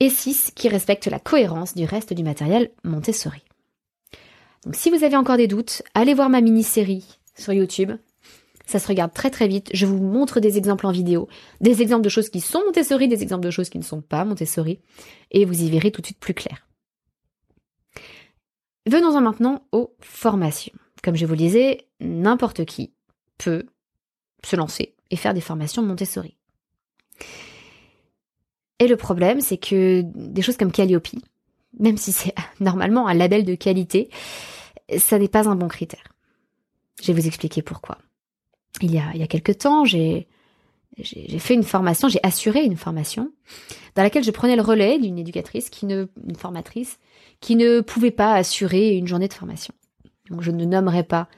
[0.00, 3.42] Et six, qui respecte la cohérence du reste du matériel Montessori.
[4.64, 7.92] Donc, si vous avez encore des doutes, allez voir ma mini-série sur YouTube.
[8.66, 9.70] Ça se regarde très très vite.
[9.74, 11.28] Je vous montre des exemples en vidéo,
[11.60, 14.24] des exemples de choses qui sont Montessori, des exemples de choses qui ne sont pas
[14.24, 14.80] Montessori,
[15.30, 16.66] et vous y verrez tout de suite plus clair.
[18.86, 20.72] Venons-en maintenant aux formations.
[21.02, 22.92] Comme je vous le disais, n'importe qui
[23.38, 23.64] peut
[24.44, 26.36] se lancer et faire des formations Montessori.
[28.78, 31.08] Et le problème, c'est que des choses comme Calliope,
[31.78, 34.10] même si c'est normalement un label de qualité,
[34.98, 36.04] ça n'est pas un bon critère.
[37.02, 37.98] Je vais vous expliquer pourquoi.
[38.80, 40.26] Il y a, il y a quelques temps, j'ai,
[40.98, 43.32] j'ai fait une formation, j'ai assuré une formation
[43.94, 46.98] dans laquelle je prenais le relais d'une éducatrice qui ne, une formatrice
[47.40, 49.74] qui ne pouvait pas assurer une journée de formation.
[50.30, 51.28] Donc je ne nommerai pas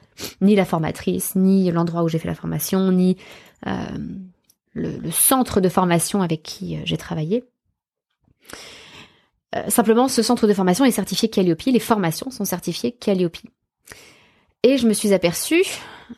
[0.41, 3.17] ni la formatrice, ni l'endroit où j'ai fait la formation, ni
[3.67, 3.73] euh,
[4.73, 7.43] le, centre de formation avec qui euh, j'ai travaillé.
[9.55, 13.37] Euh, simplement, ce centre de formation est certifié Calliope, les formations sont certifiées Calliope.
[14.63, 15.63] Et je me suis aperçue,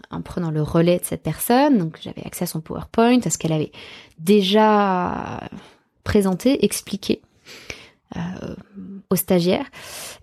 [0.10, 3.38] en prenant le relais de cette personne, donc j'avais accès à son PowerPoint, à ce
[3.38, 3.72] qu'elle avait
[4.20, 5.42] déjà
[6.06, 7.22] présenté, expliqué
[8.16, 8.56] euh,
[9.10, 9.70] aux stagiaires,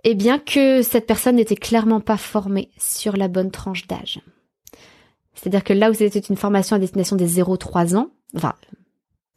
[0.05, 4.21] et bien que cette personne n'était clairement pas formée sur la bonne tranche d'âge.
[5.35, 8.55] C'est-à-dire que là où c'était une formation à destination des 0-3 ans, enfin,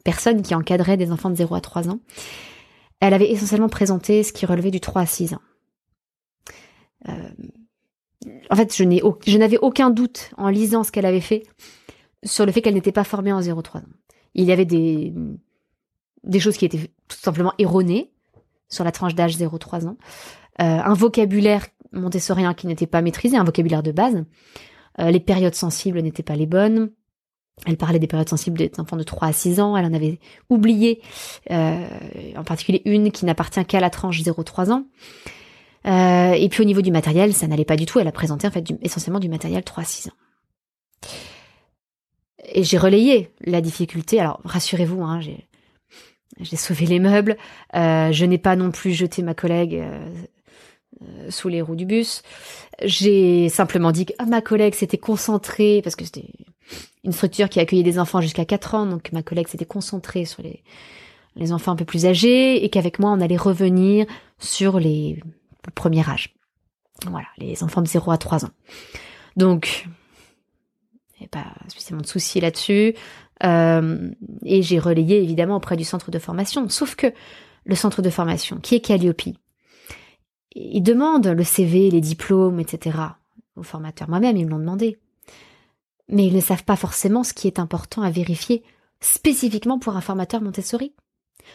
[0.04, 2.00] personne qui encadrait des enfants de 0 à 3 ans,
[3.00, 5.42] elle avait essentiellement présenté ce qui relevait du 3 à 6 ans.
[7.08, 7.30] Euh,
[8.50, 11.44] en fait, je n'avais aucun doute en lisant ce qu'elle avait fait
[12.24, 13.82] sur le fait qu'elle n'était pas formée en 0-3 ans.
[14.34, 15.14] Il y avait des,
[16.24, 18.12] des choses qui étaient tout simplement erronées
[18.68, 19.96] sur la tranche d'âge 0-3 ans.
[20.60, 24.24] Euh, un vocabulaire montessorien qui n'était pas maîtrisé, un vocabulaire de base.
[25.00, 26.90] Euh, les périodes sensibles n'étaient pas les bonnes.
[27.66, 29.76] Elle parlait des périodes sensibles des enfants de 3 à 6 ans.
[29.76, 30.18] Elle en avait
[30.48, 31.00] oublié,
[31.50, 31.86] euh,
[32.36, 34.84] en particulier une qui n'appartient qu'à la tranche 0-3 ans.
[35.86, 37.98] Euh, et puis au niveau du matériel, ça n'allait pas du tout.
[37.98, 40.12] Elle a présenté en fait essentiellement du matériel 3-6 ans.
[42.52, 44.20] Et j'ai relayé la difficulté.
[44.20, 47.36] Alors rassurez-vous, hein, j'ai sauvé les meubles.
[47.74, 49.82] Euh, je n'ai pas non plus jeté ma collègue
[51.28, 52.22] sous les roues du bus.
[52.82, 56.32] J'ai simplement dit que ah, ma collègue s'était concentrée parce que c'était
[57.04, 60.42] une structure qui accueillait des enfants jusqu'à 4 ans, donc ma collègue s'était concentrée sur
[60.42, 60.62] les
[61.36, 64.06] les enfants un peu plus âgés et qu'avec moi on allait revenir
[64.38, 65.22] sur les
[65.66, 66.34] le premier âge.
[67.06, 68.50] Voilà, les enfants de 0 à 3 ans.
[69.36, 69.86] Donc,
[71.24, 72.94] a pas spécialement de souci là-dessus.
[73.44, 74.10] Euh,
[74.44, 76.68] et j'ai relayé évidemment auprès du centre de formation.
[76.68, 77.06] Sauf que
[77.64, 79.22] le centre de formation, qui est Calliope,
[80.54, 82.96] il demande le CV, les diplômes, etc.
[83.56, 84.08] aux formateurs.
[84.08, 84.98] Moi-même, ils me l'ont demandé.
[86.08, 88.62] Mais ils ne savent pas forcément ce qui est important à vérifier
[89.00, 90.92] spécifiquement pour un formateur Montessori.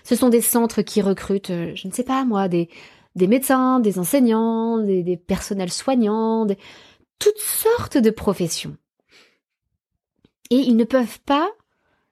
[0.04, 2.70] Ce sont des centres qui recrutent, euh, je ne sais pas moi, des,
[3.16, 6.48] médecins, des enseignants, des, personnels soignants,
[7.20, 8.76] toutes sortes de professions.
[10.50, 11.50] Et ils ne peuvent pas,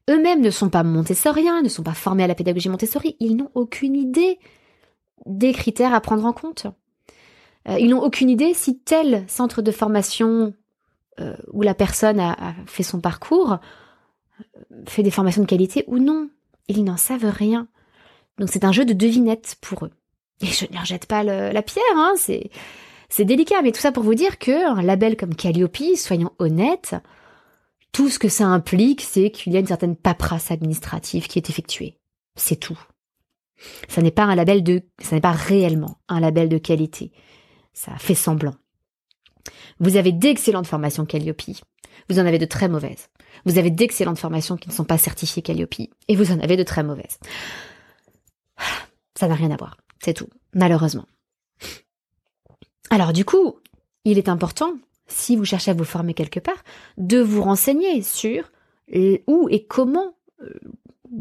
[0.09, 3.51] eux-mêmes ne sont pas montessoriens, ne sont pas formés à la pédagogie Montessori, ils n'ont
[3.55, 4.39] aucune idée
[5.25, 6.67] des critères à prendre en compte.
[7.67, 10.53] Euh, ils n'ont aucune idée si tel centre de formation
[11.19, 13.59] euh, où la personne a, fait son parcours
[14.87, 16.29] fait des formations de qualité ou non.
[16.67, 17.67] Ils n'en savent rien.
[18.39, 19.91] Donc c'est un jeu de devinette pour eux.
[20.41, 22.49] Et je ne leur jette pas la pierre, hein, c'est
[23.11, 26.95] c'est délicat, mais tout ça pour vous dire que un label comme Calliope, soyons honnêtes,
[27.91, 31.49] tout ce que ça implique, c'est qu'il y a une certaine paperasse administrative qui est
[31.49, 31.97] effectuée.
[32.35, 32.79] C'est tout.
[33.89, 37.11] Ça n'est pas un label de, ça n'est pas réellement un label de qualité.
[37.73, 38.55] Ça fait semblant.
[39.79, 41.41] Vous avez d'excellentes formations Calliope.
[42.09, 43.09] Vous en avez de très mauvaises.
[43.45, 45.75] Vous avez d'excellentes formations qui ne sont pas certifiées Calliope.
[46.07, 47.19] Et vous en avez de très mauvaises.
[49.17, 49.77] Ça n'a rien à voir.
[50.03, 50.29] C'est tout.
[50.53, 51.05] Malheureusement.
[52.89, 53.55] Alors du coup,
[54.03, 54.73] il est important,
[55.07, 56.63] si vous cherchez à vous former quelque part,
[56.97, 58.51] de vous renseigner sur
[59.27, 60.49] où et comment euh,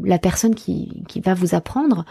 [0.03, 2.05] la personne qui, va vous apprendre,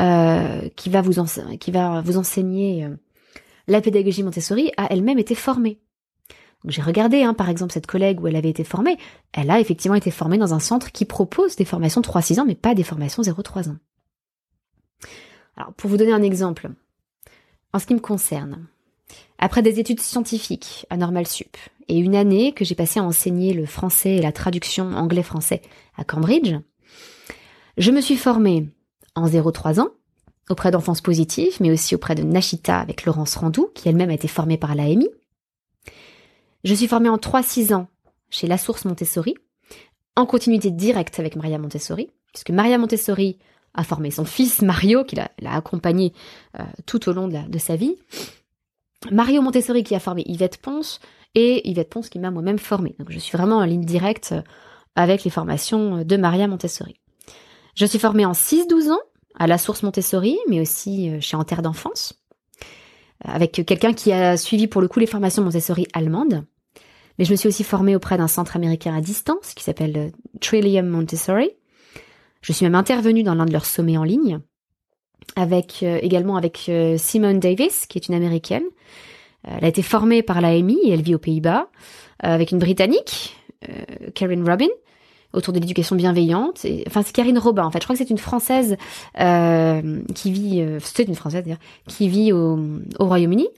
[0.00, 1.14] euh, qui, va vous
[1.58, 2.96] qui va vous enseigner euh,
[3.68, 5.78] la pédagogie Montessori, a elle-même été formée.
[6.66, 8.96] J'ai regardé, hein, par exemple, cette collègue où elle avait été formée,
[9.32, 12.54] elle a effectivement été formée dans un centre qui propose des formations 3-6 ans, mais
[12.54, 13.76] pas des formations 0-3 ans.
[15.56, 16.70] Alors, pour vous donner un exemple,
[17.72, 18.66] en ce qui me concerne,
[19.38, 21.56] après des études scientifiques à Normal Sup
[21.88, 25.62] et une année que j'ai passé à enseigner le français et la traduction anglais-français
[25.96, 26.54] à Cambridge,
[27.76, 28.68] je me suis formée
[29.14, 29.90] en 0-3 ans
[30.48, 34.28] auprès d'enfance positive, mais aussi auprès de Nashita avec Laurence Randou, qui elle-même a été
[34.28, 35.08] formée par l'AMI.
[36.64, 37.88] Je suis formée en 3-6 ans
[38.30, 39.34] chez La Source Montessori,
[40.16, 43.38] en continuité directe avec Maria Montessori, puisque Maria Montessori
[43.74, 46.12] a formé son fils Mario, qui l'a accompagné
[46.58, 47.96] euh, tout au long de, de sa vie,
[49.10, 51.00] Mario Montessori qui a formé Yvette Ponce
[51.34, 52.94] et Yvette Ponce qui m'a moi-même formée.
[52.98, 54.34] Donc je suis vraiment en ligne directe
[54.94, 57.00] avec les formations de Maria Montessori.
[57.74, 59.00] Je suis formée en 6-12 ans
[59.38, 62.22] à la source Montessori, mais aussi euh, chez Terre d'enfance,
[63.24, 66.44] avec quelqu'un qui a suivi pour le coup les formations Montessori allemandes.
[67.18, 70.86] Mais je me suis aussi formée auprès d'un centre américain à distance qui s'appelle Trillium
[70.86, 71.50] Montessori.
[72.40, 74.40] Je suis même intervenue dans l'un de leurs sommets en ligne
[75.36, 78.64] avec euh, également avec euh, Simone Davis, qui est une américaine.
[79.46, 81.68] Euh, elle a été formée par l'AMI et elle vit aux Pays-Bas,
[82.20, 83.36] avec une Britannique,
[84.14, 84.68] Karen Robin,
[85.32, 86.66] autour de l'éducation bienveillante.
[86.86, 87.78] Enfin, c'est Karine Robin, en fait.
[87.80, 88.76] Je crois que c'est une Française
[89.14, 91.58] qui vit, c'est une Française d'ailleurs,
[91.88, 92.58] qui vit au,
[92.98, 93.48] au Royaume-Uni,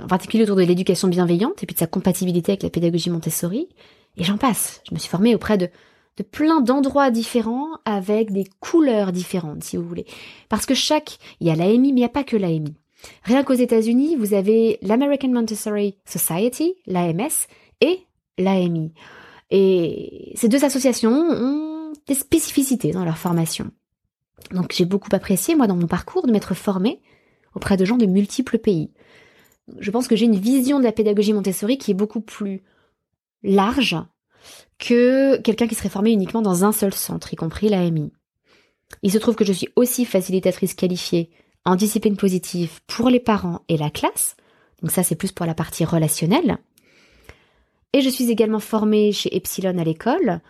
[0.00, 3.68] en particulier autour de l'éducation bienveillante et puis de sa compatibilité avec la pédagogie Montessori.
[4.16, 4.82] Et j'en passe.
[4.88, 5.68] Je me suis formée auprès de
[6.20, 10.04] de plein d'endroits différents avec des couleurs différentes, si vous voulez.
[10.50, 12.74] Parce que chaque, il y a l'AMI, mais il n'y a pas que l'AMI.
[13.24, 17.46] Rien qu'aux États-Unis, vous avez l'American Montessori Society, l'AMS,
[17.80, 18.00] et
[18.36, 18.92] l'AMI.
[19.50, 23.70] Et ces deux associations ont des spécificités dans leur formation.
[24.52, 27.00] Donc j'ai beaucoup apprécié, moi, dans mon parcours, de m'être formée
[27.54, 28.90] auprès de gens de multiples pays.
[29.78, 32.62] Je pense que j'ai une vision de la pédagogie Montessori qui est beaucoup plus
[33.42, 33.96] large
[34.78, 38.12] que quelqu'un qui serait formé uniquement dans un seul centre, y compris l'AMI.
[39.02, 41.30] Il se trouve que je suis aussi facilitatrice qualifiée
[41.64, 44.36] en discipline positive pour les parents et la classe.
[44.82, 46.58] Donc ça, c'est plus pour la partie relationnelle.
[47.92, 50.40] Et je suis également formée chez Epsilon à l'école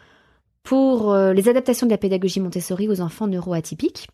[0.62, 4.08] pour euh, les adaptations de la pédagogie Montessori aux enfants neuroatypiques.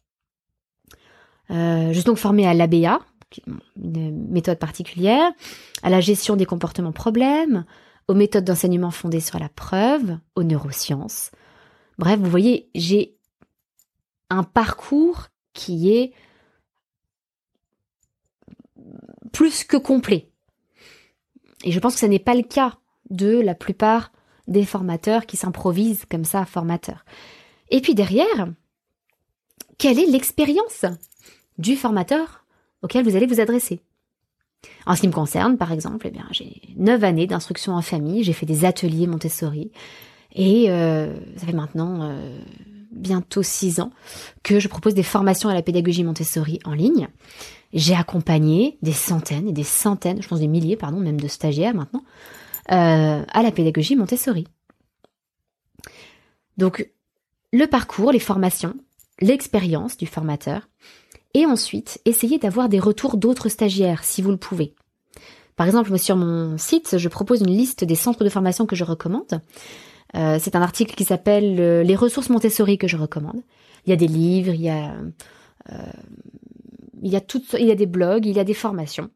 [1.51, 3.01] Euh, je suis donc formée à l'ABA,
[3.77, 5.31] une méthode particulière,
[5.83, 7.64] à la gestion des comportements problèmes,
[8.09, 11.33] aux méthodes d'enseignement fondées sur la preuve, aux neurosciences.
[11.99, 13.16] Bref, vous voyez, j'ai
[14.31, 16.12] un parcours qui est
[19.33, 20.31] plus que complet.
[21.64, 22.79] Et je pense que ce n'est pas le cas
[23.11, 24.12] de la plupart
[24.48, 27.04] des formateurs qui s'improvisent comme ça formateurs.
[27.70, 28.48] Et puis derrière,
[29.78, 30.84] quelle est l'expérience
[31.59, 32.44] du formateur
[32.82, 33.80] auquel vous allez vous adresser?
[34.86, 38.22] En ce qui me concerne, par exemple, eh bien, j'ai neuf années d'instruction en famille,
[38.22, 39.70] j'ai fait des ateliers Montessori,
[40.34, 42.38] et euh, ça fait maintenant euh,
[42.92, 43.90] bientôt six ans
[44.42, 47.09] que je propose des formations à la pédagogie Montessori en ligne.
[47.72, 51.74] J'ai accompagné des centaines et des centaines, je pense des milliers, pardon, même de stagiaires
[51.74, 52.02] maintenant,
[52.73, 54.47] euh, à la pédagogie Montessori.
[56.57, 56.91] Donc,
[57.53, 58.75] le parcours, les formations,
[59.21, 60.69] l'expérience du formateur,
[61.35, 64.75] et ensuite essayer d'avoir des retours d'autres stagiaires si vous le pouvez.
[65.55, 68.85] Par exemple, sur mon site, je propose une liste des centres de formation que je
[68.85, 69.41] recommande.
[70.14, 73.43] Euh, c'est un article qui s'appelle euh, Les ressources Montessori que je recommande.
[73.87, 74.95] Il y a des livres, il y a,
[77.03, 79.11] il y a des blogs, il y a des formations.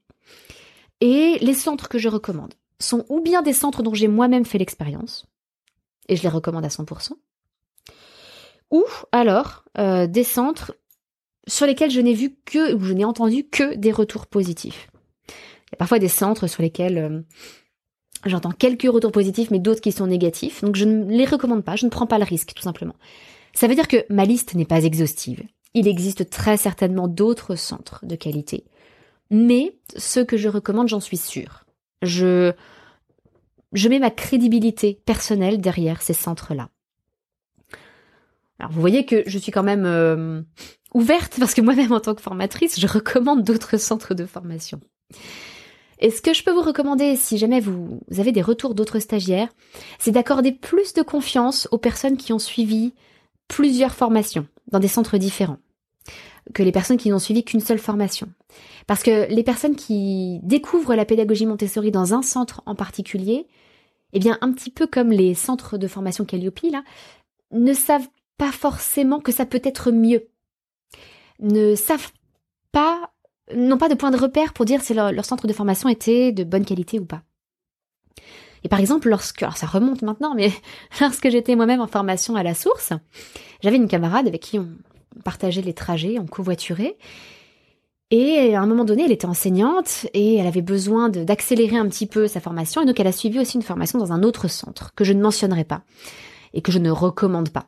[1.00, 4.58] Et les centres que je recommande sont ou bien des centres dont j'ai moi-même fait
[4.58, 5.26] l'expérience,
[6.08, 7.12] et je les recommande à 100%,
[8.70, 10.74] ou alors euh, des centres
[11.46, 14.88] sur lesquels je n'ai vu que, ou je n'ai entendu que des retours positifs.
[15.28, 17.20] Il y a parfois des centres sur lesquels euh,
[18.24, 21.76] j'entends quelques retours positifs, mais d'autres qui sont négatifs, donc je ne les recommande pas,
[21.76, 22.94] je ne prends pas le risque, tout simplement.
[23.52, 25.42] Ça veut dire que ma liste n'est pas exhaustive.
[25.74, 28.64] Il existe très certainement d'autres centres de qualité,
[29.30, 31.64] mais ceux que je recommande, j'en suis sûre.
[32.02, 32.52] Je,
[33.72, 36.68] mets ma crédibilité personnelle derrière ces centres-là.
[38.58, 40.42] Alors vous voyez que je suis quand même euh,
[40.92, 44.80] ouverte parce que moi-même en tant que formatrice, je recommande d'autres centres de formation.
[45.98, 49.48] Et ce que je peux vous recommander, si jamais vous, avez des retours d'autres stagiaires,
[49.98, 52.94] c'est d'accorder plus de confiance aux personnes qui ont suivi
[53.48, 55.58] plusieurs formations dans des centres différents
[56.54, 58.28] que les personnes qui n'ont suivi qu'une seule formation.
[58.86, 63.46] Parce que les personnes qui découvrent la pédagogie Montessori dans un centre en particulier,
[64.12, 66.82] eh bien, un petit peu comme les centres de formation Calliope, là,
[67.52, 70.28] ne savent pas forcément que ça peut être mieux.
[71.40, 72.10] Ne savent
[72.72, 73.12] pas,
[73.54, 76.44] n'ont pas de point de repère pour dire si leur, centre de formation était de
[76.44, 77.22] bonne qualité ou pas.
[78.62, 80.50] Et par exemple, lorsque, alors ça remonte maintenant, mais
[81.00, 82.92] lorsque j'étais moi-même en formation à la source,
[83.62, 84.68] j'avais une camarade avec qui on
[85.24, 86.96] partageait les trajets, on covoiturait,
[88.10, 92.06] et à un moment donné, elle était enseignante et elle avait besoin d'accélérer un petit
[92.06, 94.92] peu sa formation, et donc elle a suivi aussi une formation dans un autre centre
[94.94, 95.82] que je ne mentionnerai pas
[96.52, 97.66] et que je ne recommande pas.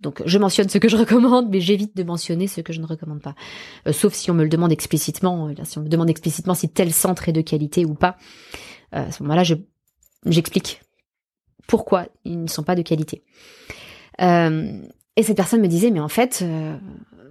[0.00, 2.86] Donc je mentionne ce que je recommande, mais j'évite de mentionner ce que je ne
[2.86, 3.34] recommande pas.
[3.86, 6.68] Euh, sauf si on me le demande explicitement, euh, si on me demande explicitement si
[6.68, 8.16] tel centre est de qualité ou pas.
[8.94, 9.42] Euh, à ce moment-là,
[10.26, 10.82] j'explique
[11.66, 13.24] pourquoi ils ne sont pas de qualité.
[15.16, 16.44] Et cette personne me disait, mais en fait,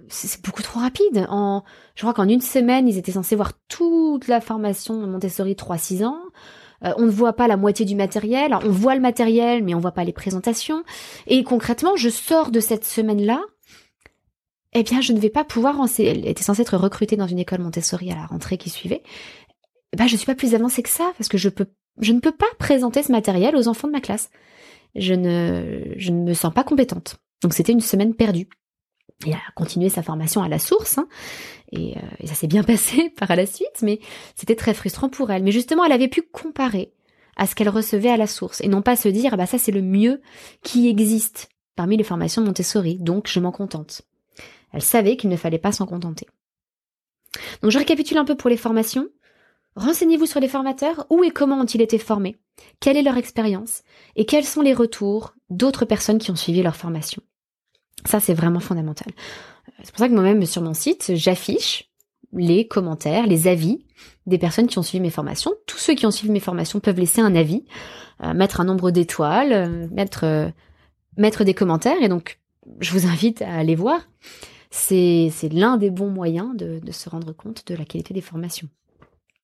[0.08, 1.26] c'est beaucoup trop rapide.
[1.28, 1.62] En,
[1.94, 6.18] je crois qu'en une semaine, ils étaient censés voir toute la formation Montessori 3-6 ans.
[6.84, 8.54] Euh, on ne voit pas la moitié du matériel.
[8.54, 10.84] on voit le matériel, mais on voit pas les présentations.
[11.26, 13.40] Et concrètement, je sors de cette semaine-là.
[14.72, 15.76] Eh bien, je ne vais pas pouvoir.
[15.98, 19.02] Elle était censée être recrutée dans une école Montessori à la rentrée qui suivait.
[19.92, 21.66] Eh ben, je suis pas plus avancée que ça parce que je peux,
[22.00, 24.30] je ne peux pas présenter ce matériel aux enfants de ma classe.
[24.94, 27.16] Je ne, je ne me sens pas compétente.
[27.42, 28.48] Donc, c'était une semaine perdue.
[29.24, 31.08] Elle a continué sa formation à la source, hein,
[31.72, 34.00] et, euh, et, ça s'est bien passé par la suite, mais
[34.34, 35.42] c'était très frustrant pour elle.
[35.42, 36.92] Mais justement, elle avait pu comparer
[37.36, 39.58] à ce qu'elle recevait à la source, et non pas se dire, ah bah ça
[39.58, 40.22] c'est le mieux
[40.62, 44.02] qui existe parmi les formations Montessori, donc je m'en contente.
[44.72, 46.26] Elle savait qu'il ne fallait pas s'en contenter.
[47.62, 49.08] Donc je récapitule un peu pour les formations.
[49.76, 52.36] Renseignez-vous sur les formateurs, où et comment ont-ils été formés,
[52.80, 53.82] quelle est leur expérience,
[54.16, 57.22] et quels sont les retours d'autres personnes qui ont suivi leur formation?
[58.06, 59.12] Ça, c'est vraiment fondamental.
[59.82, 61.90] C'est pour ça que moi-même, sur mon site, j'affiche
[62.32, 63.84] les commentaires, les avis
[64.26, 65.52] des personnes qui ont suivi mes formations.
[65.66, 67.64] Tous ceux qui ont suivi mes formations peuvent laisser un avis,
[68.22, 72.00] euh, mettre un nombre d'étoiles, euh, mettre, euh, des commentaires.
[72.00, 72.40] Et donc,
[72.80, 74.00] je vous invite à aller voir.
[74.70, 78.68] C'est, l'un des bons moyens de se rendre compte de la qualité des formations.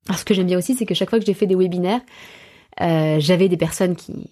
[0.08, 2.00] Alors, ce que j'aime bien aussi, c'est que chaque fois que j'ai fait des webinaires,
[2.78, 4.28] j'avais des personnes qui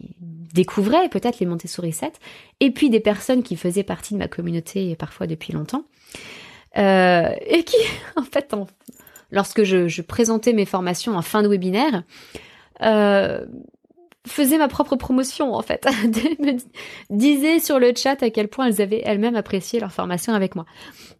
[0.52, 2.18] découvraient peut-être les Montessori 7,
[2.60, 5.84] et puis des personnes qui faisaient partie de ma communauté parfois depuis longtemps,
[6.78, 7.76] euh, et qui,
[8.16, 8.54] en fait,
[9.30, 12.02] lorsque je, présentais mes formations en fin de webinaire,
[12.82, 13.44] euh,
[14.26, 15.86] faisaient ma propre promotion en fait,
[16.38, 16.56] me
[17.10, 20.66] disaient sur le chat à quel point elles avaient elles-mêmes apprécié leur formation avec moi.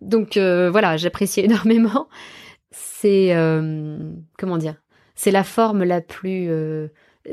[0.01, 2.09] Donc euh, voilà, j'appréciais énormément.
[2.71, 3.99] C'est euh,
[4.39, 4.77] comment dire,
[5.15, 6.49] c'est la forme la plus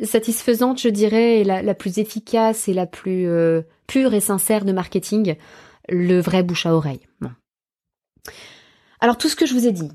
[0.03, 4.71] satisfaisante, je dirais, et la, plus efficace et la plus euh, pure et sincère de
[4.71, 5.35] marketing,
[5.89, 7.07] le vrai bouche à oreille.
[8.99, 9.91] Alors tout ce que je vous ai dit,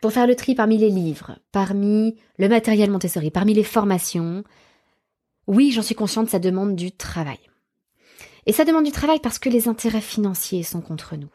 [0.00, 4.42] pour faire le tri parmi les livres, parmi le matériel Montessori, parmi les formations,
[5.46, 7.38] oui, j'en suis consciente, ça demande du travail.
[8.46, 11.30] Et ça demande du travail parce que les intérêts financiers sont contre nous.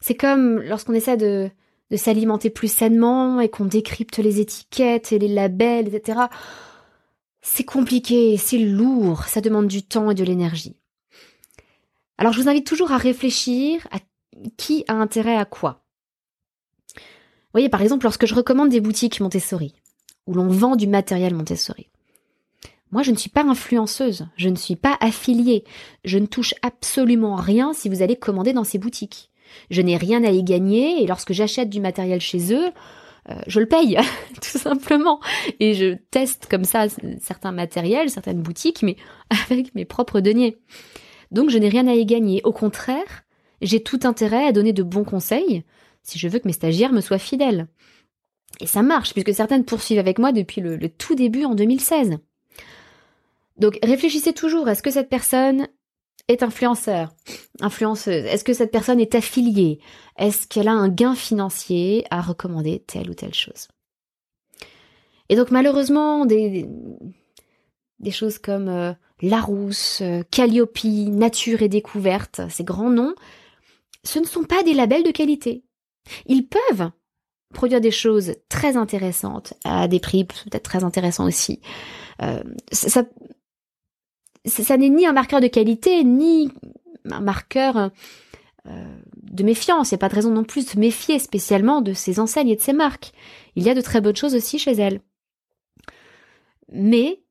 [0.00, 1.50] C'est comme lorsqu'on essaie de,
[1.90, 6.20] de s'alimenter plus sainement et qu'on décrypte les étiquettes et les labels, etc.
[7.42, 10.76] C'est compliqué, c'est lourd, ça demande du temps et de l'énergie.
[12.18, 13.98] Alors je vous invite toujours à réfléchir à
[14.56, 15.82] qui a intérêt à quoi.
[16.96, 19.74] Vous voyez, par exemple, lorsque je recommande des boutiques Montessori,
[20.26, 21.90] où l'on vend du matériel Montessori,
[22.92, 25.64] moi, je ne suis pas influenceuse, je ne suis pas affiliée,
[26.04, 29.31] je ne touche absolument rien si vous allez commander dans ces boutiques.
[29.70, 32.70] Je n'ai rien à y gagner et lorsque j'achète du matériel chez eux,
[33.30, 33.98] euh, je le paye,
[34.34, 35.20] tout simplement.
[35.60, 36.86] Et je teste comme ça
[37.20, 38.96] certains matériels, certaines boutiques, mais
[39.50, 40.58] avec mes propres deniers.
[41.30, 42.40] Donc je n'ai rien à y gagner.
[42.44, 43.24] Au contraire,
[43.60, 45.62] j'ai tout intérêt à donner de bons conseils
[46.02, 47.68] si je veux que mes stagiaires me soient fidèles.
[48.60, 52.18] Et ça marche, puisque certaines poursuivent avec moi depuis le, le tout début en 2016.
[53.56, 55.68] Donc réfléchissez toujours, est-ce que cette personne
[56.28, 57.12] est influenceur,
[57.60, 59.80] influenceuse Est-ce que cette personne est affiliée?
[60.16, 63.68] Est-ce qu'elle a un gain financier à recommander telle ou telle chose?
[65.28, 66.68] Et donc malheureusement, des,
[68.10, 73.14] choses comme euh, Larousse, euh, Calliope, Nature et Découverte, ces grands noms,
[74.04, 75.64] ce ne sont pas des labels de qualité.
[76.26, 76.90] Ils peuvent
[77.52, 81.60] produire des choses très intéressantes à des prix peut-être très intéressants aussi.
[82.22, 82.42] Euh,
[82.72, 83.04] ça,
[84.44, 86.50] ça n'est ni un marqueur de qualité, ni
[87.10, 87.90] un marqueur
[88.68, 89.90] euh, de méfiance.
[89.90, 92.48] Il n'y a pas de raison non plus de se méfier spécialement de ces enseignes
[92.48, 93.12] et de ces marques.
[93.56, 95.00] Il y a de très bonnes choses aussi chez elles.
[96.70, 97.22] Mais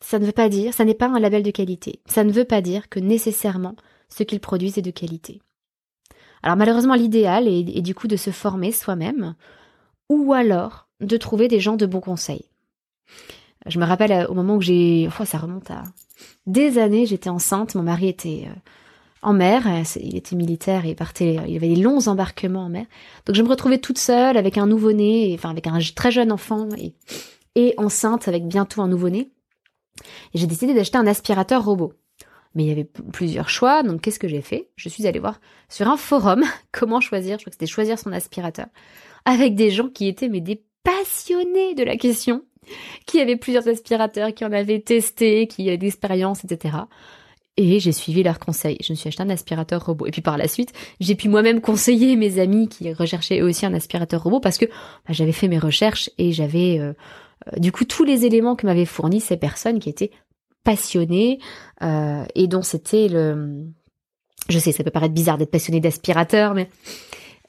[0.00, 2.00] ça ne veut pas dire, ça n'est pas un label de qualité.
[2.06, 3.76] Ça ne veut pas dire que nécessairement
[4.08, 5.40] ce qu'ils produisent est de qualité.
[6.42, 9.34] Alors malheureusement, l'idéal est, est, du coup de se former soi-même,
[10.10, 12.50] ou alors de trouver des gens de bons conseils.
[13.66, 15.84] Je me rappelle euh, au moment où j'ai, oh, ça remonte à
[16.46, 18.54] des années, j'étais enceinte, mon mari était euh,
[19.22, 22.86] en mer, euh, il était militaire et partait, il avait des longs embarquements en mer.
[23.26, 26.68] Donc je me retrouvais toute seule avec un nouveau-né, enfin avec un très jeune enfant
[26.76, 26.94] et,
[27.54, 29.30] et enceinte avec bientôt un nouveau-né.
[30.34, 31.94] Et j'ai décidé d'acheter un aspirateur robot.
[32.54, 34.70] Mais il y avait plusieurs choix, donc qu'est-ce que j'ai fait?
[34.76, 38.12] Je suis allée voir sur un forum comment choisir, je crois que c'était choisir son
[38.12, 38.66] aspirateur,
[39.24, 42.44] avec des gens qui étaient mais des passionnés de la question
[43.06, 46.76] qui avait plusieurs aspirateurs, qui en avaient testé, qui avaient d'expérience, etc.
[47.56, 48.78] Et j'ai suivi leurs conseils.
[48.82, 50.06] Je me suis acheté un aspirateur robot.
[50.06, 53.74] Et puis par la suite, j'ai pu moi-même conseiller mes amis qui recherchaient aussi un
[53.74, 56.92] aspirateur robot parce que bah, j'avais fait mes recherches et j'avais euh,
[57.46, 60.10] euh, du coup tous les éléments que m'avaient fournis ces personnes qui étaient
[60.64, 61.38] passionnées
[61.82, 63.66] euh, et dont c'était le...
[64.48, 66.68] Je sais, ça peut paraître bizarre d'être passionné d'aspirateur, mais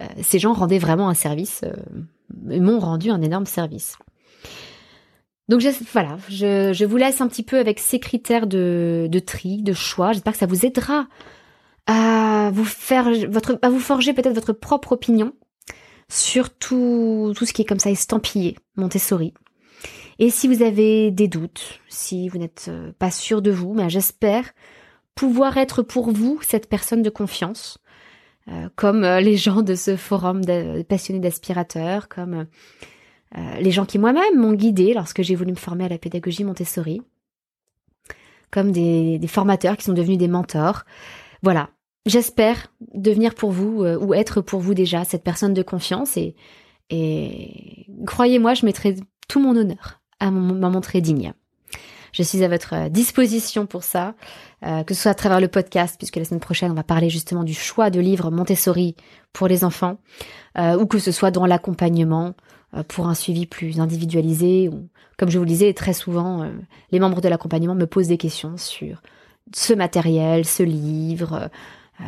[0.01, 3.97] euh, ces gens rendaient vraiment un service, euh, m'ont rendu un énorme service.
[5.47, 9.61] Donc je, voilà, je, vous laisse un petit peu avec ces critères de, de tri,
[9.61, 10.11] de choix.
[10.11, 11.07] J'espère que ça vous aidera
[11.87, 15.33] à vous faire votre, à vous forger peut-être votre propre opinion
[16.09, 19.33] sur tout, tout ce qui est comme ça estampillé Montessori.
[20.17, 23.89] Et si vous avez des doutes, si vous n'êtes euh, pas sûr de vous, ben
[23.89, 24.51] j'espère
[25.13, 27.79] pouvoir être pour vous cette personne de confiance,
[28.49, 32.47] euh, comme euh, les gens de ce forum de passionnés d'aspirateurs, comme
[33.37, 36.43] euh, les gens qui moi-même m'ont guidé lorsque j'ai voulu me former à la pédagogie
[36.43, 37.01] Montessori,
[38.51, 40.83] comme des, formateurs qui sont devenus des mentors.
[41.41, 41.69] Voilà,
[42.05, 46.35] j'espère devenir pour vous euh, ou être pour vous déjà cette personne de confiance et,
[46.89, 48.95] et croyez-moi, je mettrai
[49.27, 51.33] tout mon honneur à m'en montrer digne.
[52.13, 54.15] Je suis à votre disposition pour ça,
[54.63, 57.09] euh, que ce soit à travers le podcast, puisque la semaine prochaine, on va parler
[57.09, 58.95] justement du choix de livres Montessori
[59.33, 59.97] pour les enfants,
[60.57, 64.69] ou que ce soit dans l'accompagnement, euh, pour un suivi plus individualisé.
[65.17, 66.51] Comme je vous le disais, très souvent, euh,
[66.91, 69.01] les membres de l'accompagnement me posent des questions sur
[69.53, 71.49] ce matériel, ce livre,
[72.01, 72.03] euh,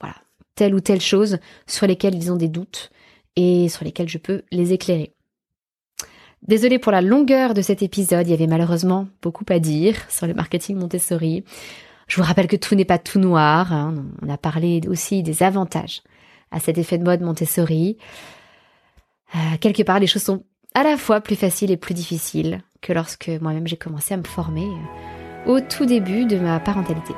[0.00, 0.16] voilà,
[0.54, 2.90] telle ou telle chose sur lesquelles ils ont des doutes
[3.36, 5.14] et sur lesquelles je peux les éclairer.
[6.42, 10.26] Désolée pour la longueur de cet épisode, il y avait malheureusement beaucoup à dire sur
[10.26, 11.44] le marketing Montessori.
[12.08, 13.94] Je vous rappelle que tout n'est pas tout noir, hein.
[14.20, 16.02] on a parlé aussi des avantages
[16.50, 17.96] à cet effet de mode Montessori.
[19.34, 22.92] Euh, quelque part, les choses sont à la fois plus faciles et plus difficiles que
[22.92, 27.14] lorsque moi-même j'ai commencé à me former euh, au tout début de ma parentalité.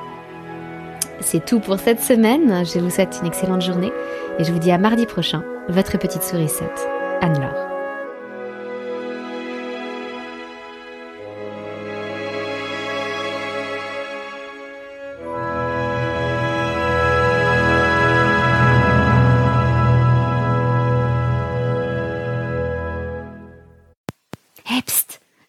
[1.21, 2.65] C'est tout pour cette semaine.
[2.67, 3.93] Je vous souhaite une excellente journée
[4.39, 6.87] et je vous dis à mardi prochain, votre petite sourisette,
[7.21, 7.64] Anne-Laure.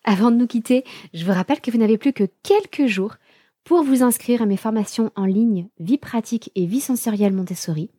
[0.08, 0.84] Avant de nous quitter,
[1.16, 3.16] je vous rappelle que vous n'avez plus que quelques jours
[3.64, 7.90] pour vous inscrire à mes formations en ligne Vie pratique et vie sensorielle Montessori.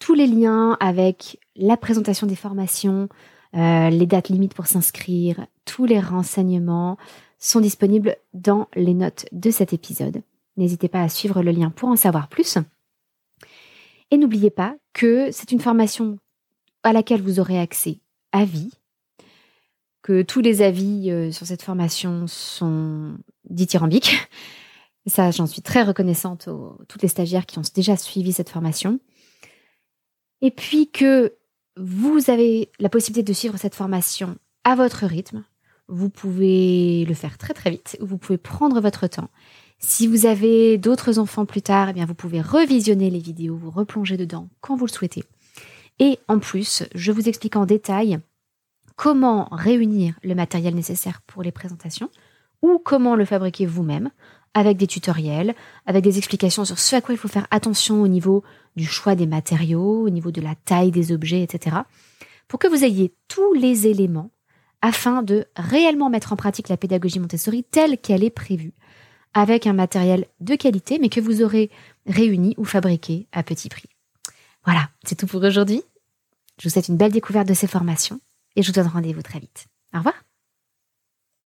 [0.00, 3.08] Tous les liens avec la présentation des formations,
[3.54, 6.98] euh, les dates limites pour s'inscrire, tous les renseignements
[7.38, 10.22] sont disponibles dans les notes de cet épisode.
[10.56, 12.58] N'hésitez pas à suivre le lien pour en savoir plus.
[14.10, 16.18] Et n'oubliez pas que c'est une formation
[16.82, 18.00] à laquelle vous aurez accès
[18.32, 18.72] à vie,
[20.02, 23.14] que tous les avis euh, sur cette formation sont
[23.48, 24.16] dithyrambiques.
[25.06, 29.00] Ça, j'en suis très reconnaissante aux toutes les stagiaires qui ont déjà suivi cette formation.
[30.42, 31.34] Et puis que
[31.76, 35.44] vous avez la possibilité de suivre cette formation à votre rythme.
[35.88, 39.28] Vous pouvez le faire très très vite, vous pouvez prendre votre temps.
[39.78, 43.70] Si vous avez d'autres enfants plus tard, eh bien vous pouvez revisionner les vidéos, vous
[43.70, 45.24] replonger dedans quand vous le souhaitez.
[45.98, 48.20] Et en plus, je vous explique en détail
[49.00, 52.10] comment réunir le matériel nécessaire pour les présentations
[52.60, 54.10] ou comment le fabriquer vous-même
[54.52, 55.54] avec des tutoriels,
[55.86, 58.44] avec des explications sur ce à quoi il faut faire attention au niveau
[58.76, 61.76] du choix des matériaux, au niveau de la taille des objets, etc.
[62.46, 64.32] Pour que vous ayez tous les éléments
[64.82, 68.74] afin de réellement mettre en pratique la pédagogie Montessori telle qu'elle est prévue,
[69.32, 71.70] avec un matériel de qualité, mais que vous aurez
[72.06, 73.88] réuni ou fabriqué à petit prix.
[74.66, 75.82] Voilà, c'est tout pour aujourd'hui.
[76.58, 78.20] Je vous souhaite une belle découverte de ces formations
[78.56, 79.66] et je vous donne rendez-vous très vite.
[79.94, 80.14] Au revoir.